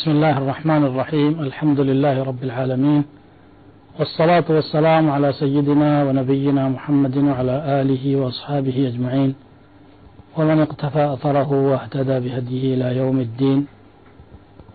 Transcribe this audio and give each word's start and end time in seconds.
بسم 0.00 0.10
الله 0.10 0.38
الرحمن 0.38 0.84
الرحيم 0.84 1.40
الحمد 1.40 1.80
لله 1.80 2.22
رب 2.22 2.42
العالمين 2.42 3.02
والصلاة 3.98 4.44
والسلام 4.50 5.10
على 5.10 5.32
سيدنا 5.32 6.04
ونبينا 6.04 6.68
محمد 6.68 7.16
وعلى 7.18 7.56
آله 7.80 8.16
وأصحابه 8.16 8.76
أجمعين 8.90 9.30
ومن 10.36 10.58
اقتفى 10.60 11.04
أثره 11.14 11.50
واهتدى 11.70 12.16
بهديه 12.20 12.74
إلى 12.74 12.96
يوم 12.96 13.18
الدين 13.20 13.58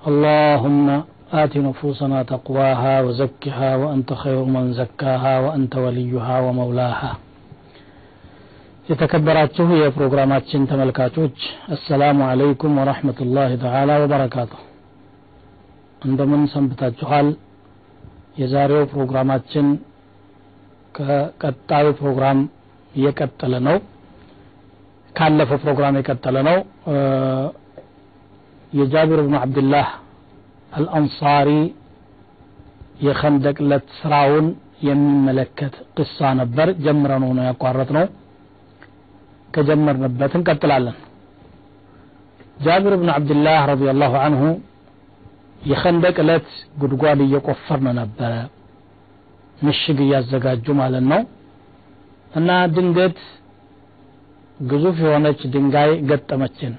اللهم 0.07 0.87
آت 1.33 1.53
نفوسنا 1.57 2.23
تقواها 2.23 3.01
وزكها 3.01 3.75
وأنت 3.75 4.09
خير 4.13 4.39
من 4.55 4.73
زكاها 4.73 5.33
وأنت 5.45 5.73
وليها 5.85 6.35
ومولاها 6.45 7.11
የተከበራችሁ 8.89 9.67
የፕሮግራማችን 9.79 10.61
ተመልካቾች 10.69 11.35
አሰላሙ 11.75 12.17
አለይኩም 12.29 12.73
ወራህመቱላሂ 12.79 13.51
ተዓላ 13.63 13.91
ወበረካቱ 14.01 14.51
እንደምን 16.02 16.42
ሰንብታችኋል? 16.52 17.28
የዛሬው 18.40 18.82
ፕሮግራማችን 18.92 19.66
ከቀጣዩ 20.94 21.86
ፕሮግራም 22.00 22.38
እየቀጠለ 22.94 23.54
ነው። 23.68 23.76
ካለፈው 25.14 25.58
ፕሮግራም 25.64 25.94
የቀጠለ 25.98 26.36
ነው። 26.48 26.58
የጃቢር 28.72 29.20
ብኑ 29.26 29.34
አብድላህ 29.42 29.88
አልአንሳሪ 30.72 31.50
የኸንደቅ 33.06 33.56
ለት 33.70 33.88
ስራውን 33.98 34.46
የሚመለከት 34.86 35.74
ቅሳ 35.96 36.28
ነበር። 36.40 36.68
ጀምረነው 36.84 37.30
ነው 37.38 37.44
ያቋረጥ 37.48 37.90
ነው 37.98 38.06
ከጀመርንበት 39.48 40.32
እንቀጥላለን 40.38 40.96
ጃቢር 42.64 42.94
ብን 43.00 43.10
አብድላህ 43.14 43.58
ረዲየላሁ 43.70 44.12
አንሁ 44.26 44.42
የኸንደቅ 45.62 46.16
ዕለት 46.22 46.48
ጉድጓድ 46.80 47.20
እየቆፈርን 47.24 47.86
ነበረ። 48.00 48.32
ምሽግ 49.58 49.98
እያዘጋጁ 50.04 50.66
ማለት 50.80 51.04
ነው። 51.12 51.22
እና 52.32 52.50
ድንገት 52.74 53.18
ግዙፍ 54.62 54.96
የሆነች 55.04 55.40
ድንጋይ 55.54 55.90
ገጠመችን። 56.10 56.74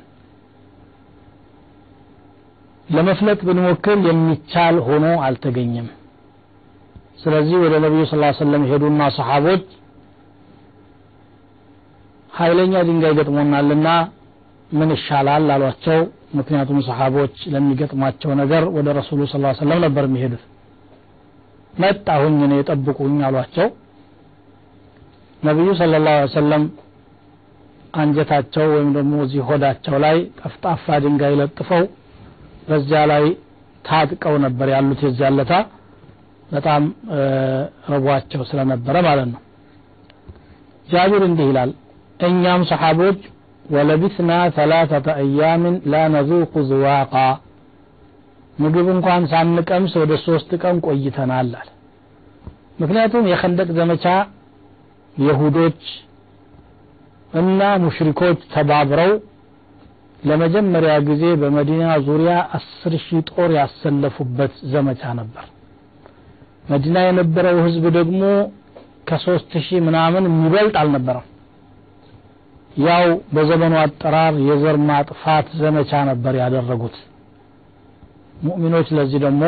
ለመፍለጥ 2.88 3.40
ብንሞክር 3.48 3.98
የሚቻል 4.08 4.76
ሆኖ 4.88 5.06
አልተገኘም። 5.26 5.88
ስለዚህ 7.22 7.58
ወደ 7.64 7.76
ነቢዩ 7.86 8.04
ስ 8.06 8.16
ሰለም 8.40 8.64
ሄዱና 8.70 9.02
ሰሓቦች 9.16 9.66
ኃይለኛ 12.32 12.74
ድንጋይ 12.88 13.14
ገጥሞናልና 13.20 13.88
ምን 14.72 14.90
ይሻላል 14.96 15.46
አሏቸው 15.54 16.00
ምክንያቱም 16.36 16.80
ሰሓቦች 16.88 17.36
ለሚገጥማቸው 17.54 18.32
ነገር 18.40 18.64
ወደ 18.76 18.88
ረሱሉ 18.98 19.22
ስ 19.26 19.36
ሰለም 19.60 19.80
ነበር 19.86 20.06
የሚሄዱት። 20.08 20.44
መጣሁኝ 21.74 22.38
እኔ 22.48 22.54
ጠብቁኝ 22.70 23.18
አሏቸው። 23.28 23.68
ነቢዩ 25.44 25.70
ስለ 25.80 25.96
ላሁ 26.06 26.28
ሰለም 26.36 26.64
አንጀታቸው 27.94 28.66
ወይም 28.74 28.90
ደግሞ 28.98 29.14
እዚህ 29.26 29.42
ሆዳቸው 29.50 29.96
ላይ 30.06 30.18
ጠፍጣፋ 30.40 30.98
ድንጋይ 31.04 31.34
ለጥፈው 31.40 31.84
በዚያ 32.70 33.02
ላይ 33.12 33.26
ታጥቀው 33.86 34.36
ነበር 34.46 34.68
ያሉት 34.74 35.02
የዚያለታ 35.06 35.54
በጣም 36.52 36.84
ረቧቸው 37.92 38.42
ስለነበረ 38.50 38.96
ማለት 39.08 39.28
ነው። 39.34 39.42
ጃቢር 40.88 41.24
እንዲህ 41.30 41.48
ይላል 41.50 41.72
እኛም 42.20 42.62
ሰሓቦች 42.70 43.22
ወለቢስና 43.70 44.32
ሰላሰተ 44.58 45.08
አያምን 45.20 45.76
ላ 45.92 46.04
ነዙቁ 46.14 46.54
ዝዋቃ። 46.70 47.14
ምግብ 48.58 48.88
እንኳን 48.94 49.24
ሳንቀምስ 49.32 49.94
ወደ 50.02 50.14
ሶስት 50.26 50.52
ቀን 50.62 50.78
ቆይተናል 50.86 51.50
አለ። 51.54 51.70
ምክንያቱም 52.80 53.26
የኸንደቅ 53.32 53.70
ዘመቻ 53.78 54.06
የሁዶች 55.16 55.82
እና 57.34 57.62
ሙሽሪኮች 57.84 58.40
ተባብረው 58.54 59.12
ለመጀመሪያ 60.24 60.94
ጊዜ 61.08 61.24
በመዲና 61.42 61.84
ዙሪያ 62.08 62.34
አስር 62.58 62.94
ሺህ 63.04 63.20
ጦር 63.30 63.50
ያሰለፉበት 63.58 64.54
ዘመቻ 64.74 65.02
ነበር። 65.20 65.46
መዲና 66.72 66.98
የነበረው 67.06 67.58
ህዝብ 67.66 67.84
ደግሞ 67.98 68.22
ከሶስት 69.10 69.52
ሺህ 69.66 69.80
ምናምን 69.88 70.24
የሚበልጥ 70.30 70.76
አልነበረም 70.82 71.28
ያው 72.86 73.06
በዘመኑ 73.36 73.74
አጠራር 73.82 74.34
የዘር 74.48 74.78
ማጥፋት 74.90 75.48
ዘመቻ 75.62 75.92
ነበር 76.10 76.34
ያደረጉት። 76.42 76.98
ሙእሚኖች 78.44 78.88
ለዚህ 78.98 79.20
ደግሞ 79.24 79.44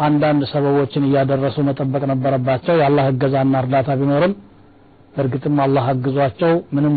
አንዳንድ 0.00 0.42
ሰበቦችን 0.52 1.06
እያደረሱ 1.08 1.56
መጠበቅ 1.66 2.02
ነበረባቸው። 2.12 2.74
የአላህ 2.78 3.06
እገዛና 3.12 3.54
እርዳታ 3.62 3.96
ቢኖርም 4.00 4.32
በእርግጥም 5.14 5.56
አላህ 5.64 5.84
አግዟቸው 5.92 6.52
ምንም 6.72 6.94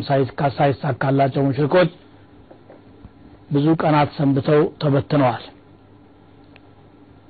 ሳይሳካላቸው 0.58 1.44
ሙሽሪኮች 1.48 1.90
ብዙ 3.52 3.68
ቀናት 3.82 4.10
ሰንብተው 4.18 4.62
ተበትነዋል። 4.82 5.44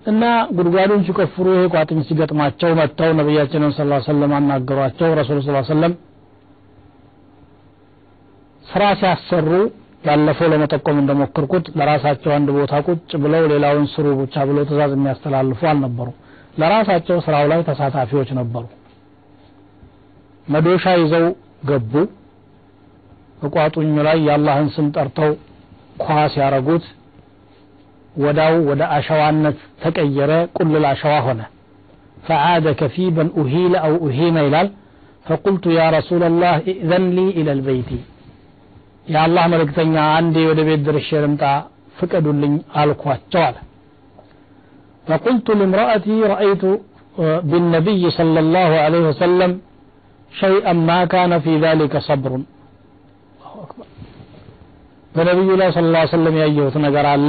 እና 0.05 0.23
ጉድጓዱን 0.55 1.03
ሲቆፍሩ 1.07 1.45
ይሄ 1.55 1.65
ቋጥኝ 1.73 1.99
ሲገጥማቸው 2.07 2.71
መጥተው 2.79 3.11
ነቢያችንን 3.19 3.71
ስ 3.71 3.81
ሰለም 4.07 4.33
አናገሯቸው። 4.37 5.09
ረሱል 5.19 5.39
ስ 5.41 5.67
ሰለም 5.69 5.93
ስራ 8.65 8.83
ሲያሰሩ 8.99 9.47
ያለፈው 10.07 10.47
ለመጠቆም 10.51 10.97
እንደሞከርኩት 11.01 11.65
ለራሳቸው 11.77 12.31
አንድ 12.37 12.49
ቦታ 12.55 12.73
ቁጭ 12.87 13.11
ብለው 13.23 13.43
ሌላውን 13.51 13.85
ስሩ 13.93 14.07
ብቻ 14.21 14.35
ብለው 14.49 14.63
ትእዛዝ 14.69 14.91
የሚያስተላልፉ 14.95 15.61
አልነበሩ። 15.71 16.09
ለራሳቸው 16.59 17.17
ስራው 17.25 17.45
ላይ 17.51 17.61
ተሳታፊዎች 17.69 18.29
ነበሩ። 18.39 18.63
መዶሻ 20.47 20.85
ይዘው 21.01 21.25
ገቡ። 21.69 21.93
እቋጡኙ 23.41 23.95
ላይ 24.07 24.17
የአላህን 24.25 24.67
ስም 24.75 24.87
ጠርተው 24.95 25.31
ኳስ 26.03 26.33
ያረጉት 26.41 26.85
ወዳው 28.15 28.55
ወደ 28.69 28.81
አሸዋነት 28.95 29.59
ተቀየረ። 29.83 30.31
ቁልል 30.57 30.85
አሸዋ 30.91 31.13
ሆነ። 31.27 31.41
ፈዓደ 32.27 32.65
ከፊበን 32.79 33.29
ኡሂለ 33.41 33.73
አው 33.85 33.93
ኡሂመ 34.07 34.35
ይላል። 34.47 34.67
ፈቁልቱ 35.25 35.65
ያ 35.75 35.83
ረሱለላህ 35.95 36.55
ኢእዘን 36.71 37.05
ሊ 37.15 37.25
ኢለል 37.41 37.61
የአላህ 39.06 39.44
መልእክተኛ 39.52 39.94
አንዴ 40.18 40.36
ወደ 40.50 40.60
ቤት 40.68 40.80
ድርሼ 40.86 41.10
ልምጣ 41.24 41.44
ፍቀዱልኝ 41.98 42.54
አልኳቸው 42.80 43.42
አለ 43.48 43.56
فقلت 45.06 45.46
لامرأتي 45.58 46.16
رأيت 46.34 46.64
بالنبي 47.50 48.02
صلى 48.18 48.38
الله 48.44 48.70
عليه 48.84 49.04
وسلم 49.10 49.50
شيئا 50.32 50.74
ما 50.88 50.98
كان 51.12 51.32
في 51.44 51.52
ذلك 51.64 51.92
صبر 52.08 52.32
በነቢዩ 55.12 55.50
ላይ 55.60 55.68
ስለ 55.76 55.86
ላ 55.94 56.00
ሰለም 56.14 56.34
ያየሁት 56.42 56.76
ነገር 56.86 57.06
አለ 57.12 57.28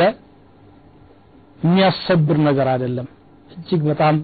የሚያሰብር 1.60 2.38
ነገር 2.48 2.68
አይደለም 2.74 3.08
እጅግ 3.54 3.82
በጣም 3.92 4.16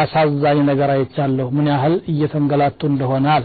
አሳዛኝ 0.00 0.58
ነገር 0.70 0.90
አይቻለሁ 0.96 1.46
ምን 1.56 1.66
ያህል 1.72 1.94
እየተንገላቱ 2.12 2.80
እንደሆነ 2.92 3.26
አለ 3.36 3.44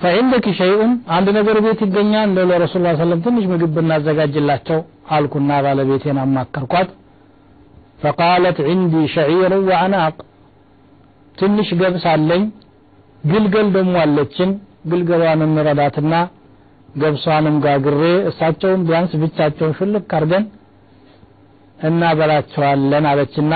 ፈዒንደኪ 0.00 0.46
ሸይኡን 0.58 0.92
አንድ 1.16 1.28
ነገር 1.36 1.56
ቤት 1.64 1.80
ይገኛል 1.84 2.24
እንደ 2.28 2.40
ለረሱል 2.50 2.82
ላ 2.84 2.92
ሰለም 3.00 3.20
ትንሽ 3.24 3.44
ምግብ 3.50 3.70
ብናዘጋጅላቸው 3.76 4.78
አልኩና 5.16 5.50
ባለቤቴን 5.64 6.18
አማከርኳት። 6.22 6.90
ፈቃለት 8.02 8.58
ዕንዲ 8.70 8.94
ሸዒሩ 9.14 9.52
ወአናቅ 9.68 10.14
ትንሽ 11.38 11.68
ገብስ 11.80 12.04
አለኝ 12.12 12.44
ግልገል 13.24 13.68
ደግሞ 13.76 13.94
አለችን። 14.04 14.50
ግልገሏን 14.90 15.40
እንረዳትና 15.46 16.14
ገብሷንም 16.94 17.56
ጋግሬ 17.64 18.00
እሳቸውን 18.30 18.80
ቢያንስ 18.86 19.12
ብቻቸውን 19.22 19.74
ሽልክ 19.78 20.14
አርገን 20.18 20.44
እናበላቸዋለን 21.78 23.04
አለችና 23.10 23.52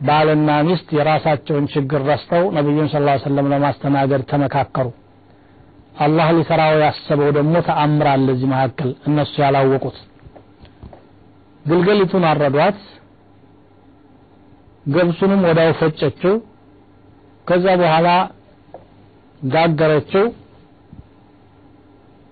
ባልና 0.00 0.50
ሚስት 0.68 0.88
የራሳቸውን 0.96 1.66
ችግር 1.74 2.00
ረስተው 2.10 2.44
ነቢዩን 2.56 2.88
ስ 2.92 2.96
ሰለም 3.26 3.50
ለማስተናገድ 3.52 4.22
ተመካከሩ 4.32 4.86
አላህ 5.96 6.26
ሊሰራው 6.36 6.74
ያሰበው 6.82 7.30
ደግሞ 7.36 7.54
ተአምር 7.68 8.06
አለ 8.10 8.26
እዚህ 8.34 8.48
መካከል 8.52 8.90
እነሱ 9.08 9.34
ያላወቁት። 9.44 9.96
ግልገሊቱን 11.64 12.24
አረዷት 12.30 12.80
ገብሱንም 14.86 15.40
ወዳው 15.48 15.70
ፈጨችው። 15.80 16.34
ከዛ 17.46 17.66
በኋላ 17.80 18.08
ጋገረችው። 19.46 20.26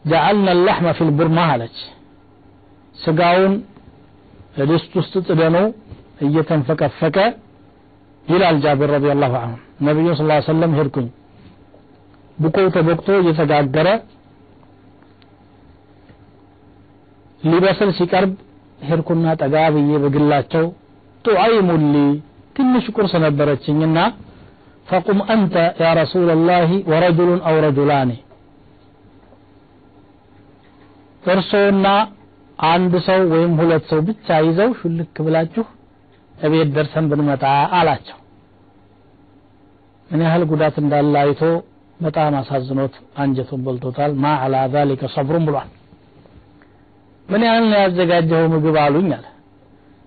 ጀዐልና 0.05 0.49
ለሕመ 0.61 0.89
ፊል 0.99 1.11
ቡርማ 1.19 1.41
አለች። 1.53 1.77
ስጋውን 2.97 3.55
ድስት 4.71 4.93
ውስጥ 4.99 5.15
ጥደነው 5.29 5.67
እየተንፈቀፈቀ 6.27 7.17
ይላል 8.25 8.57
ጃቢር 8.65 8.91
ረዲየላሁ 8.95 9.33
ዐንሁ። 9.41 9.57
ነቢዩ 9.87 10.09
ስ 10.15 10.23
ሰለም 10.49 10.73
ሄድኩኝ። 10.79 11.09
ቡኮው 12.39 12.69
ተቦክቶ 12.77 13.09
እየተጋገረ 13.21 13.89
ሊበስል 17.43 17.91
ሲቀርብ 17.99 18.33
ሄድኩና 18.81 19.27
ጠጋ 19.43 19.57
ብዬ 19.75 19.99
በግላቸው 20.05 20.65
ጡዐይሙሊ 21.25 21.95
ትንሽ 22.57 22.85
ቁርስ 22.97 23.13
ነበረችኝና 23.25 23.99
ፈቁም 24.87 25.21
አንተ 25.35 25.55
ያ 25.83 25.91
ረሱላላህ 26.01 26.71
ወረጁሉን 26.93 27.41
አው 27.49 27.57
ረጁላኒ። 27.65 28.11
እርሶና 31.23 31.87
አንድ 32.59 32.93
ሰው 33.07 33.21
ወይም 33.33 33.53
ሁለት 33.61 33.85
ሰው 33.91 34.01
ብቻ 34.09 34.37
ይዘው 34.47 34.71
ሹልክ 34.81 35.17
ብላችሁ 35.27 35.65
እቤት 36.39 36.69
ደርሰን 36.77 37.07
ብንመጣ 37.11 37.45
አላቸው። 37.79 38.19
ምን 40.11 40.23
ያህል 40.27 40.43
ጉዳት 40.51 40.77
እንዳለ 40.83 41.15
አይቶ 41.23 41.41
በጣም 42.01 42.35
አሳዝኖት 42.39 42.95
አንጀቱን 43.19 43.61
በልቶታል። 43.67 44.13
ማ 44.23 44.33
አላ 44.45 44.57
ዛሊከ 44.73 45.11
ሰብሩን 45.15 45.45
ብሏል። 45.49 45.71
ምን 47.29 47.43
ያህል 47.47 47.65
ነው 47.71 47.79
ያዘጋጀኸው 47.83 48.49
ምግብ 48.55 48.77
አሉኝ 48.83 49.11
አለ። 49.17 49.25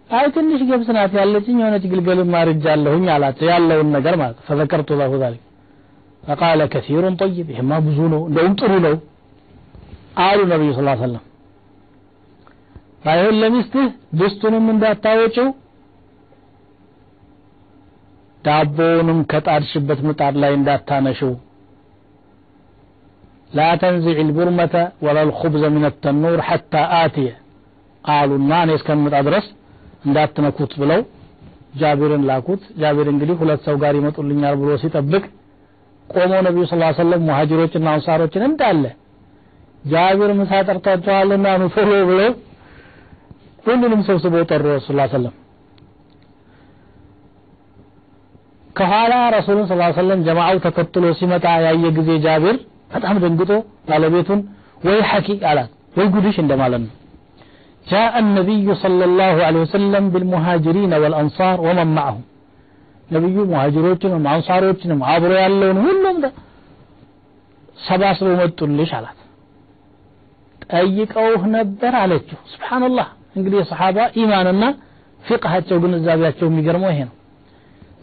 አይ 0.10 0.26
ትንሽ 0.36 0.62
ገብስ 0.68 0.90
ናት 0.96 1.14
ያለችኝ 1.20 1.58
የሆነች 1.62 1.86
ግልገልም 1.92 2.34
አርጃለሁኝ 2.42 3.06
አላቸው 3.14 3.48
ያለውን 3.52 3.90
ነገር 3.96 4.16
ማለት 4.22 4.38
ፈዘከርቱ 4.48 4.90
ለሁ 5.00 5.14
ዛሊክ። 5.24 5.44
ፈቃለ 6.24 6.62
ከሲሩን 6.74 7.16
ጠይብ። 7.22 7.48
ይህማ 7.54 7.72
ብዙ 7.86 8.00
ነው 8.14 8.22
እንደውም 8.30 8.54
ጥሩ 8.62 8.72
ነው 8.86 8.96
አሉ 10.20 10.40
ነቢዩ 10.52 10.70
ስ 10.78 10.84
ሰለም 11.02 11.24
ባይሆን 13.04 13.36
ለሚስትህ 13.42 13.88
ድስቱንም 14.20 14.66
እንዳታወጭው 14.74 15.50
ዳቦውንም 18.44 19.20
ከጣድሽበት 19.32 20.00
ምጣድ 20.08 20.36
ላይ 20.42 20.52
እንዳታነሽው 20.58 21.32
لا 23.57 23.71
تنزع 23.77 24.17
البرمة 24.21 24.75
ولا 25.05 25.23
الخبز 25.23 25.63
من 25.77 25.85
التنور 25.91 26.39
حتى 26.49 26.83
آتيه 27.05 27.33
አሉና 28.05 28.53
እኔ 28.65 28.71
እስከምጣ 28.79 29.15
ድረስ 29.27 29.47
እንዳትነኩት 30.07 30.73
ብለው 30.83 31.01
ጃቢርን 31.81 32.23
ላኩት 32.31 32.63
ጃቢር 32.81 33.07
እንግዲህ 33.13 33.37
ሁለት 33.43 33.61
ሰው 33.67 33.77
ጋር 33.83 33.95
ይመጡልኛል 33.99 34.55
ብሎ 34.61 34.71
ሲጠብቅ 34.83 35.23
ቆመው 36.09 36.41
ነቢዩ 36.47 36.65
ስ 36.71 36.79
ሰለም 37.03 37.23
ሙሀጅሮችና 37.29 37.87
አንሳሮችን 37.97 38.43
እንዳለ 38.49 38.85
ጃቢር 39.85 40.33
ምሳ 40.41 40.53
ጠርቷቸዋልና 40.69 41.47
ኑ 41.61 41.69
ቶሎ 41.77 41.93
ብለው 42.11 42.33
ሁሉንም 43.67 44.03
ሰብስበው 44.09 44.45
ጠሩ 44.51 44.65
ረሱ 44.77 44.89
ሰለም 45.15 45.35
ከኋላ 48.77 49.15
ረሱሉን 49.37 49.67
ስ 49.71 49.79
ሰለም 50.03 50.21
ጀማዓው 50.27 50.59
ተከትሎ 50.67 51.07
ሲመጣ 51.21 51.47
ያየ 51.67 51.87
ጊዜ 51.99 52.11
ጃቢር 52.27 52.59
በጣም 52.95 53.17
ደንግጦ 53.25 53.51
ባለቤቱን 53.89 54.41
ወይ 54.87 54.99
ሐኪ 55.11 55.29
አላት 55.51 55.71
ወይ 55.99 56.09
ጉድሽ 56.17 56.39
እንደማለት 56.45 56.83
ነው 56.87 56.93
جاء 57.87 58.13
النبي 58.25 58.67
صلى 58.85 59.05
الله 59.09 59.37
عليه 59.47 59.63
وسلم 59.67 60.05
بالمهاجرين 60.13 60.93
والأنصار 61.03 61.57
ومن 61.67 61.89
معهم 61.99 62.23
ነብዩ 63.09 63.37
ሙሃጅሮችንም 63.51 64.23
አንሳሮችንም 64.33 65.01
አብሮ 65.13 65.31
ያለውን 65.45 65.79
ሁሉም 65.87 66.17
ሰባስበው 67.79 68.35
መጡልሽ 68.41 68.91
አላት 68.99 69.19
ጠይቀውህ 70.71 71.43
ነበር 71.57 71.93
አለችው 72.03 72.39
ስብሓንላህ 72.53 73.09
እንግዲህ 73.37 73.59
የሰሓባ 73.61 73.99
ኢማንና 74.23 74.65
ፊቅሃቸው 75.21 75.77
ግንዛቤያቸው 75.85 76.47
የሚገርመው 76.51 76.91
ይሄ 76.93 77.01
ነው 77.09 77.17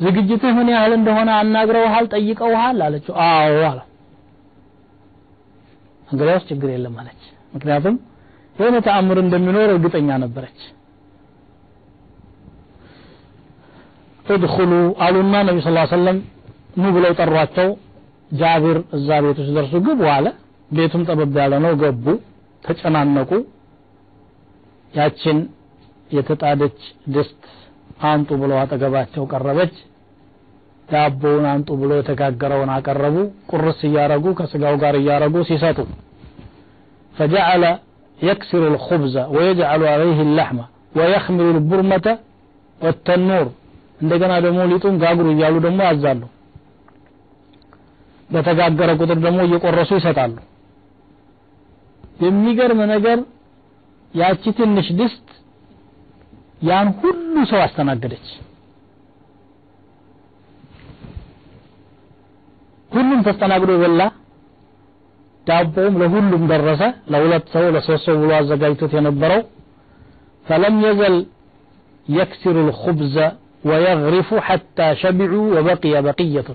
ዝግጅትህ 0.03 0.51
ምን 0.59 0.67
ያህል 0.75 0.93
እንደሆነ 0.99 1.29
አናግረውሃል 1.41 2.05
ጠይቀውሃል 2.15 2.77
አለችው 2.87 3.15
አዎ 3.27 3.55
አለ 3.71 3.79
እንግዲያውስ 6.14 6.44
ችግር 6.50 6.68
የለም 6.72 6.96
አለች። 7.00 7.22
ምክንያቱም 7.54 7.96
የሆነ 8.56 8.76
ተአምር 8.86 9.18
እንደሚኖር 9.22 9.68
እርግጠኛ 9.72 10.08
ነበረች። 10.24 10.60
እድኹሉ 14.26 14.72
አሉና 15.04 15.34
ነቢ 15.48 15.58
ስ 15.62 15.70
ሰለም 15.92 16.18
ኑ 16.78 16.92
ብለው 16.94 17.12
ጠሯቸው። 17.20 17.68
ጃቢር 18.32 18.78
እዛ 18.96 19.08
ቤቱ 19.24 19.38
ሲደርሱ 19.48 19.74
ግቡ 19.86 20.02
አለ። 20.14 20.26
ቤቱም 20.70 21.02
ጠበብ 21.08 21.34
ያለ 21.40 21.54
ነው። 21.64 21.72
ገቡ 21.82 22.06
ተጨናነቁ። 22.62 23.30
ያችን 24.92 25.38
የተጣደች 26.10 26.78
ድስት 27.14 27.42
አንጡ 28.08 28.30
ብለው 28.40 28.56
አጠገባቸው 28.62 29.24
ቀረበች። 29.32 29.74
ዳቦውን 30.88 31.44
አንጡ 31.52 31.68
ብሎ 31.80 31.90
የተጋገረውን 31.98 32.70
አቀረቡ። 32.74 33.16
ቁርስ 33.50 33.78
እያረጉ 33.88 34.34
ከስጋው 34.40 34.74
ጋር 34.82 34.96
እያረጉ 35.00 35.36
ሲሰጡ 35.50 35.78
فجعل 37.15 37.63
يكسر 38.19 38.63
الخبز 38.73 39.15
ويجعل 39.35 39.81
عليه 39.93 40.19
اللحم 40.27 40.57
ويخمر 40.97 41.45
البرمة 41.55 42.07
والتنور 42.81 43.47
እንደገና 44.01 44.33
ደግሞ 44.45 44.59
ሊጡን 44.71 44.95
ጋግሩ 45.03 45.25
እያሉ 45.33 45.55
ደግሞ 45.65 45.79
ያዛሉ 45.89 46.21
በተጋገረ 48.29 48.89
ቁጥር 49.01 49.17
ደግሞ 49.25 49.39
እየቆረሱ 49.47 49.91
ይሰጣሉ 49.99 50.35
የሚገርም 52.25 52.79
ነገር 52.93 53.17
ያቺ 54.13 54.43
ትንሽ 54.59 54.87
ድስት 55.01 55.27
ያን 56.69 56.87
ሁሉ 57.01 57.35
ሰው 57.51 57.59
አስተናገደች 57.65 58.27
ሁሉም 62.91 63.19
ተስተናግዶ 63.27 63.71
በላ 63.83 64.01
ዳቦውም 65.47 65.95
ለሁሉም 66.01 66.43
ደረሰ 66.51 66.81
ለሁለት 67.13 67.45
ሰው 67.53 67.65
ለሶስት 67.75 68.03
ሰው 68.07 68.15
ብሎ 68.23 68.31
አዘጋጅቶት 68.39 68.93
የነበረው 68.99 69.43
ፈለም 70.45 70.77
የዘል 70.85 71.17
يكسر 72.07 72.55
الخبز 72.65 73.15
ويغرف 73.67 74.29
حتى 74.47 74.87
شبعوا 75.01 75.47
وبقي 75.55 75.93
بقية 76.07 76.47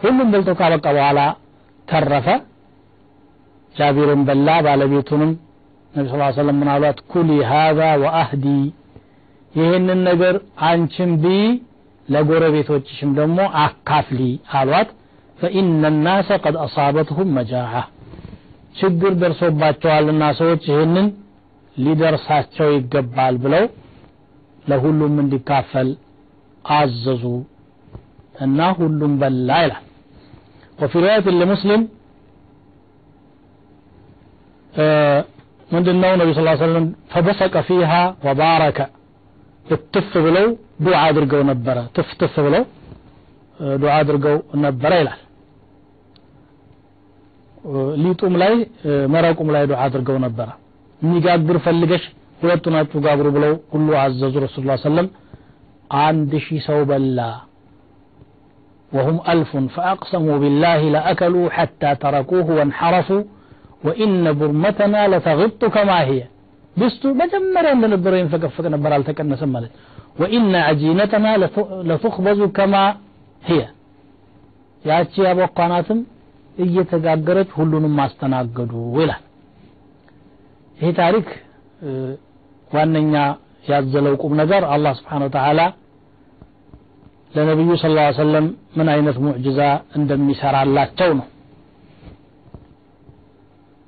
ሁሉም 0.00 0.28
በልቶ 0.32 0.50
ካበቃ 0.60 0.86
በኋላ 0.96 1.20
ተረፈ 1.88 2.26
ጃቢርን 3.74 4.22
በላ 4.28 4.48
ባለቤቱንም 4.66 5.32
ነቢ 5.92 6.06
ስ 6.12 6.38
ሰለም 6.40 6.56
ምን 6.60 6.68
አሏት 6.74 6.98
ኩሊ 7.12 7.30
ሃዛ 7.50 7.80
ወአህዲ 8.02 8.46
ይህንን 9.54 10.00
ነገር 10.10 10.34
አንቺም 10.70 11.12
ቢ 11.22 11.26
ለጎረቤቶችሽም 12.08 13.10
ደግሞ 13.20 13.38
አካፍሊ 13.64 14.20
አሏት 14.60 14.90
ፈኢነ 15.38 15.90
ናሰ 16.04 16.30
ቀድ 16.44 16.56
አሳበትሁም 16.64 17.28
መጃዓ 17.36 17.72
ችግር 18.74 19.12
ደርሶባቸዋልና 19.22 20.24
ሰዎች 20.40 20.64
ይህንን 20.72 21.06
ሊደርሳቸው 21.76 22.68
ይገባል 22.76 23.34
ብለው 23.44 23.64
ለሁሉም 24.64 25.14
እንዲካፈል 25.24 25.88
አዘዙ 26.64 27.24
እና 28.46 28.58
ሁሉም 28.80 29.14
በላ 29.22 29.50
ይላል 29.64 29.84
وفي 30.78 30.96
رواية 30.98 31.26
لمسلم 31.40 31.80
ምንድነው 35.70 36.12
ነቢ 36.20 36.28
ስ 36.36 36.42
ሰለም 36.62 36.84
ፈበሰቀ 37.12 37.54
ፊሃ 37.68 37.90
ወባረከ 38.26 38.78
እትፍ 39.66 40.12
ብለው 40.26 40.46
ዱዓ 40.84 41.00
አድርገው 41.08 41.42
ነበረ 41.50 41.78
ትፍ 41.96 42.08
ትፍ 42.20 42.34
ብለው 42.46 42.62
ዱዓ 43.82 43.92
አድርገው 44.00 44.36
ነበረ 44.64 44.92
ይላል 45.00 45.20
ሊጡም 48.02 48.34
ላይ 48.42 48.54
መረቁም 49.14 49.48
ላይ 49.54 49.64
ዱዓ 49.70 49.80
አድርገው 49.86 50.16
ነበረ 50.26 50.48
የሚጋግር 51.02 51.56
ፈልገሽ 51.66 52.04
ሁለቱ 52.42 52.64
ናችሁ 52.74 52.98
ጋግሩ 53.06 53.28
ብለው 53.36 53.54
ሁሉ 53.74 53.88
አዘዙ 54.02 54.34
ረሱል 54.46 54.68
ሰለም 54.88 55.08
አንድ 55.90 56.32
ሺህ 56.48 56.60
ሰው 56.70 56.80
በላ 56.90 57.20
وهم 58.92 59.16
ألف 59.34 59.50
فأقسموا 59.74 60.36
بالله 60.42 60.80
لأكلوا 60.94 61.46
حتى 61.56 61.90
تركوه 62.04 62.46
وانحرفوا 62.58 63.22
وإن 63.86 64.22
برمتنا 64.38 65.00
لتغط 65.12 65.62
كما 65.76 65.98
هي 66.08 66.20
بستو 66.76 67.08
مجمرا 67.20 67.72
لنبر 67.82 68.12
ينفقفق 68.22 68.64
نبر 68.74 68.92
التكنس 68.98 69.42
مالت 69.54 69.72
وإن 70.20 70.52
عجينتنا 70.68 71.30
لتخبز 71.88 72.40
كما 72.58 72.82
هي 73.42 73.60
ያቺ 74.84 75.12
ያቦኳናትም 75.28 75.98
እየተጋገረች 76.57 77.49
ሁሉንም 77.57 77.93
ማስተናገዱ 77.99 78.71
ይላል። 78.99 79.23
ይሄ 80.77 80.89
ታሪክ 80.99 81.27
ዋነኛ 82.71 83.15
ያዘለው 83.69 84.13
ቁም 84.23 84.33
ነገር 84.41 84.63
አላህ 84.73 84.93
ስብሓን 84.99 85.23
ወተዓላ 85.27 85.61
ለነቢዩ 87.35 87.71
ስ 87.81 87.89
ላ 87.93 88.03
ሰለም 88.17 88.45
ምን 88.77 88.87
አይነት 88.93 89.17
ሙዕጅዛ 89.25 89.59
እንደሚሰራላቸው 89.97 91.09
ነው። 91.19 91.25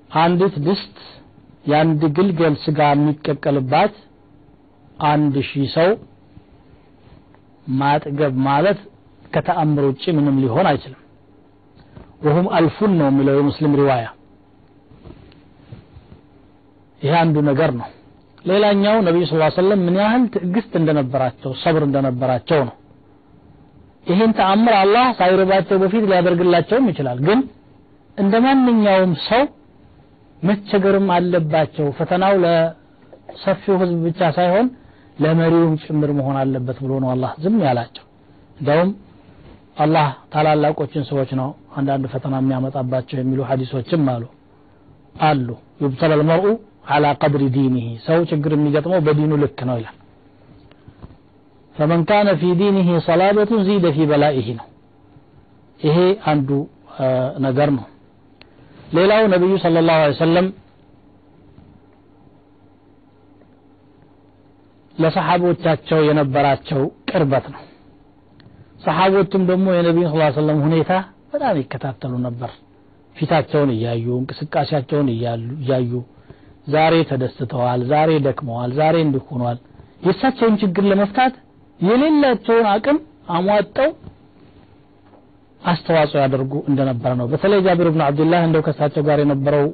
አንዲት 0.09 0.55
ድስት 0.67 0.95
የአንድ 1.65 2.01
ግልገል 2.17 2.55
ስጋ 2.63 2.79
የሚቀቀልባት 2.91 3.95
አንድ 5.07 5.35
ሺህ 5.49 5.65
ሰው 5.75 5.89
ማጥገብ 7.73 8.35
ማለት 8.47 8.79
ከተአምር 9.33 9.85
ውጭ 9.89 10.03
ምንም 10.17 10.35
ሊሆን 10.43 10.67
አይችልም 10.71 11.01
ወሁም 12.21 12.45
አልፉን 12.53 12.91
ነው 12.99 13.07
የሚለው 13.09 13.35
የሙስሊም 13.37 13.73
ሪዋያ። 13.79 14.05
ይሄ 17.01 17.13
አንዱ 17.21 17.37
ነገር 17.49 17.71
ነው። 17.79 17.87
ሌላኛው 18.45 18.95
ነቢዩ 19.07 19.23
ስ 19.29 19.57
ሰለም 19.57 19.79
ምን 19.85 19.95
ያህል 20.01 20.23
ትዕግስት 20.33 20.73
እንደነበራቸው 20.79 21.51
ሰብር 21.63 21.83
እንደነበራቸው 21.87 22.61
ነው። 22.67 22.75
ይህን 24.07 24.31
ተአምር 24.37 24.73
አላህ 24.81 25.05
ሳይርባቸው 25.19 25.77
በፊት 25.81 26.03
ሊያደርግላቸውም 26.09 26.85
ይችላል። 26.91 27.19
ግን 27.27 27.39
እንደ 28.17 28.35
ማንኛውም 28.45 29.13
ሰው 29.27 29.43
መቸገርም 30.41 31.07
አለባቸው። 31.15 31.87
ፈተናው 31.97 32.33
ለሰፊው 32.43 33.75
ህዝብ 33.81 33.97
ብቻ 34.07 34.29
ሳይሆን 34.37 34.67
ለመሪውም 35.17 35.73
ጭምር 35.83 36.09
መሆን 36.17 36.37
አለበት 36.41 36.77
ብሎ 36.83 36.93
ነው 37.03 37.09
አላህ 37.13 37.31
ዝም 37.43 37.57
ያላቸው። 37.65 38.05
እንደውም 38.57 38.89
አላህ 39.77 40.05
ታላላቆችን 40.33 41.03
ሰዎች 41.09 41.31
ነው 41.39 41.49
አንዳንድ 41.77 42.05
ፈተና 42.13 42.35
የሚያመጣባቸው 42.41 43.17
የሚሉ 43.19 43.39
ሀዲሶችም 43.49 44.05
አሉ። 44.13 44.23
አሉ። 45.23 45.47
ዩብተላ 45.83 46.13
ልመርኡ 46.21 46.45
አላ 46.95 47.05
ቀድሪ 47.21 47.43
ዲኒህ 47.55 47.85
ሰው 48.05 48.19
ችግር 48.31 48.51
የሚገጥመው 48.55 48.99
በዲኑ 49.07 49.31
ልክ 49.43 49.59
ነው 49.69 49.77
ይላል። 49.79 49.95
ፈመን 51.75 52.01
ካነ 52.09 52.29
ፊ 52.39 52.53
ዲኒህ 52.61 52.87
ሰላበቱን 53.07 53.61
ዚደ 53.67 53.87
ፊ 53.95 54.07
በላኢህ 54.11 54.47
ነው። 54.59 54.67
ይሄ 55.81 55.97
አንዱ 56.31 56.49
ነገር 57.45 57.69
ነው። 57.77 57.85
ሌላው 58.95 59.23
ነቢዩ 59.33 59.53
ስለ 59.63 59.77
ላሁ 59.87 60.01
ሰለም 60.19 60.47
ለሰሓቦቻቸው 64.95 65.99
የነበራቸው 66.07 66.79
ቅርበት 67.09 67.45
ነው 67.53 67.61
ሰሓቦችም 68.81 69.43
ደግሞ 69.49 69.67
የነቢዩ 69.75 70.07
ስ 70.11 70.35
ሰለም 70.37 70.59
ሁኔታ 70.65 70.91
በጣም 71.31 71.55
ይከታተሉ 71.61 72.13
ነበር። 72.27 72.51
ፊታቸውን 73.15 73.69
እያዩ 73.75 74.05
እንቅስቃሴያቸውን 74.19 75.07
እያዩ 75.13 75.91
ዛሬ 76.67 76.95
ተደስተዋል 77.09 77.81
ዛሬ 77.91 78.11
ደክመዋል 78.25 78.71
ዛሬ 78.79 78.95
እንዲህ 79.05 79.23
ሆኗል። 79.31 79.57
የእሳቸውን 80.05 80.55
ችግር 80.61 80.83
ለመፍታት 80.91 81.33
የሌላቸውን 81.79 82.67
አቅም 82.73 82.97
አሟጠው 83.29 83.89
አስተዋጽኦ 85.61 86.19
ያደርጉ 86.23 86.53
እንደነበረ 86.69 87.11
ነው። 87.21 87.27
በተለይ 87.31 87.59
ጃቢር 87.65 87.87
ብን 87.93 88.03
አብዱላህ 88.05 88.41
እንደው 88.47 88.61
ከእሳቸው 88.67 89.03
ጋር 89.07 89.19
የነበረው 89.23 89.65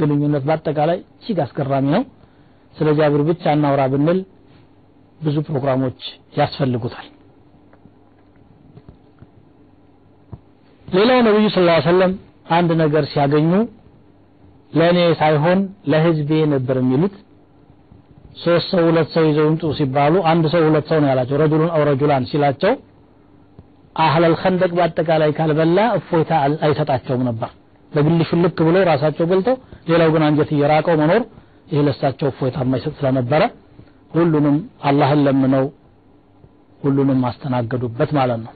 ግንኙነት 0.00 0.44
በአጠቃላይ 0.48 0.98
እጅግ 1.16 1.40
አስገራሚ 1.44 1.86
ነው። 1.96 2.04
ስለ 2.76 2.90
ጃቢር 2.98 3.22
ብቻ 3.30 3.52
እናውራ 3.56 3.82
ብንል 3.94 4.20
ብዙ 5.20 5.36
ፕሮግራሞች 5.48 6.00
ያስፈልጉታል 6.38 7.08
ሌላው 10.90 11.18
ነቢዩ 11.26 11.46
ስ 11.48 11.58
ሰለም 11.88 12.12
አንድ 12.56 12.70
ነገር 12.82 13.04
ሲያገኙ 13.10 13.50
ለእኔ 14.72 14.98
ሳይሆን 15.20 15.58
ለህዝቤ 15.92 16.30
ነበር 16.52 16.76
የሚሉት። 16.82 17.14
ሶስት 18.42 18.66
ሰው 18.72 18.82
ሁለት 18.88 19.08
ሰው 19.14 19.24
ይዘው 19.28 19.46
ይምጡ 19.48 19.62
ሲባሉ 19.78 20.14
አንድ 20.30 20.44
ሰው 20.52 20.62
ሁለት 20.68 20.86
ሰው 20.90 20.98
ነው 21.02 21.08
ያላቸው። 21.12 21.36
ረጁሉን 21.42 21.70
አው 21.76 21.82
ረጁላን 21.88 22.24
ሲላቸው 22.30 22.72
አህለል 23.96 24.34
ኸንደቅ 24.42 24.70
በአጠቃላይ 24.76 25.30
ካልበላ 25.38 25.78
እፎይታ 25.98 26.30
አይሰጣቸውም 26.66 27.24
ነበር። 27.28 27.50
በግል 27.92 28.20
ሽልክ 28.30 28.58
ብሎ 28.66 28.76
ራሳቸው 28.90 29.26
በልተው 29.30 29.56
ሌላው 29.90 30.10
ግን 30.14 30.24
አንጀት 30.28 30.50
እየራቀው 30.56 30.96
መኖር 31.02 31.22
ይህ 31.72 31.82
ለሳቸው 31.86 32.28
እፎይታ 32.32 32.56
የማይሰጥ 32.64 32.94
ስለነበረ 33.00 33.42
ሁሉንም 34.14 34.56
አላህን 34.84 35.20
ለምነው 35.26 35.66
ሁሉንም 36.80 37.18
ማስተናገዱበት 37.24 38.10
ማለት 38.18 38.40
ነው 38.44 38.52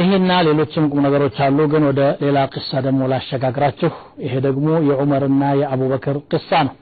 ይሄና 0.00 0.32
ሌሎችም 0.46 0.84
ቁም 0.92 1.00
ነገሮች 1.06 1.36
አሉ 1.46 1.58
ግን 1.72 1.82
ወደ 1.88 2.02
ሌላ 2.22 2.38
ቅሳ 2.54 2.80
ደግሞ 2.86 3.08
ላሸጋግራችሁ 3.12 3.90
ይሄ 4.26 4.34
ደግሞ 4.46 4.68
የዑመርና 4.88 5.42
የአቡበክር 5.60 6.16
ቅሳ 6.32 6.60
ነው 6.68 6.76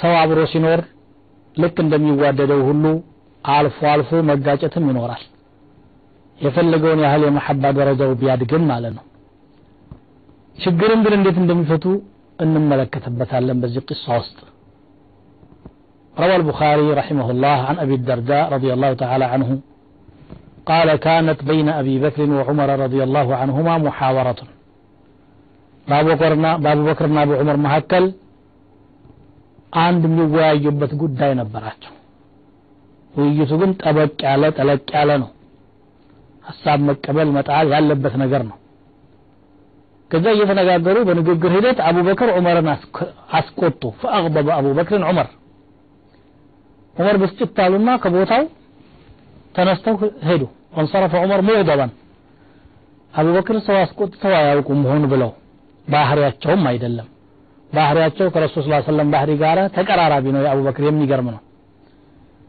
ሰው 0.00 0.12
አብሮ 0.22 0.40
ሲኖር 0.52 0.80
ልክ 1.56 1.76
እንደሚዋደደው 1.84 2.60
ሁሉ 2.68 2.84
አልፎ 3.44 3.78
አልፎ 3.92 4.20
መጋጨትም 4.30 4.86
ይኖራል 4.92 5.24
የፈለገውን 6.38 7.00
ያህል 7.06 7.22
የመሐባ 7.28 7.72
ደረጃው 7.78 8.12
ቢያድግም 8.20 8.64
ማለት 8.72 8.92
ነው 8.98 9.04
ችግርን 10.56 11.02
ግን 11.04 11.14
እንዴት 11.18 11.36
እንደሚፈቱ 11.42 11.84
እንመለከትበታለን 12.38 13.60
በዚህ 13.64 13.84
ቅሳ 13.90 14.06
ውስጥ 14.22 14.38
روى 16.14 16.36
البخاري 16.40 16.88
رحمه 17.00 17.28
الله 17.34 17.58
عن 17.68 17.76
أبي 17.84 17.94
الدرداء 18.00 18.44
رضي 18.56 18.70
الله 18.74 18.90
تعالى 19.02 19.26
عنه 19.32 19.48
قال 20.66 20.88
كانت 20.98 21.38
بين 21.44 21.68
أبي 21.80 21.94
بكر 21.98 22.28
وعمر 22.30 22.68
رضي 22.84 23.00
الله 23.06 23.28
عنهما 23.36 23.74
محاورة 23.78 24.40
باب 25.86 26.04
بكرنا 26.10 26.50
باب 26.56 26.78
بكرنا 26.88 27.20
أبو 27.24 27.32
عمر 27.40 27.56
مهكل 27.66 28.04
አንድ 29.84 30.02
የሚወያዩበት 30.08 30.92
ጉዳይ 31.02 31.32
ነበራቸው 31.40 31.92
ውይይቱ 33.14 33.50
ግን 33.60 33.70
ጠበቅ 33.82 34.16
ያለ 34.28 34.42
ጠለቅ 34.56 34.88
ያለ 34.96 35.10
ነው 35.22 35.28
ሀሳብ 36.48 36.78
መቀበል 36.88 37.28
መጣል 37.36 37.66
ያለበት 37.74 38.14
ነገር 38.22 38.42
ነው 38.50 38.56
ከዛ 40.10 40.26
እየተነጋገሩ 40.36 40.96
በንግግር 41.08 41.52
ሂደት 41.56 41.78
አቡበክር 41.88 42.30
ዑመርን 42.38 42.68
አስቆጡ 43.38 43.82
ፈአግበበ 44.00 44.48
አቡበክርን 44.58 45.04
ዑመር 45.10 45.28
ዑመር 46.96 47.16
ብስጭት 47.22 47.58
አሉና 47.66 47.90
ከቦታው 48.04 48.44
ተነስተው 49.55 49.95
ሄዱ። 50.27 50.43
ወንሰረፈ 50.77 51.13
ዑመር 51.23 51.41
ሙዕደበን 51.47 51.91
አቡበክር 53.13 53.57
ሰው 53.67 53.75
አስቆጥተው 53.81 54.33
አያውቁም 54.39 54.81
ሆን 54.89 55.03
ብለው። 55.11 55.31
ባህሪያቸውም 55.87 56.63
አይደለም። 56.71 57.07
ባህሪያቸው 57.69 58.27
ከረሱል 58.33 58.63
ስ 58.65 58.79
ሰለም 58.87 59.09
ባህሪ 59.13 59.31
ጋር 59.41 59.57
ተቀራራቢ 59.75 60.25
ነው። 60.35 60.41
የአቡበክር 60.43 60.83
የሚገርም 60.87 61.27
ነው። 61.33 61.41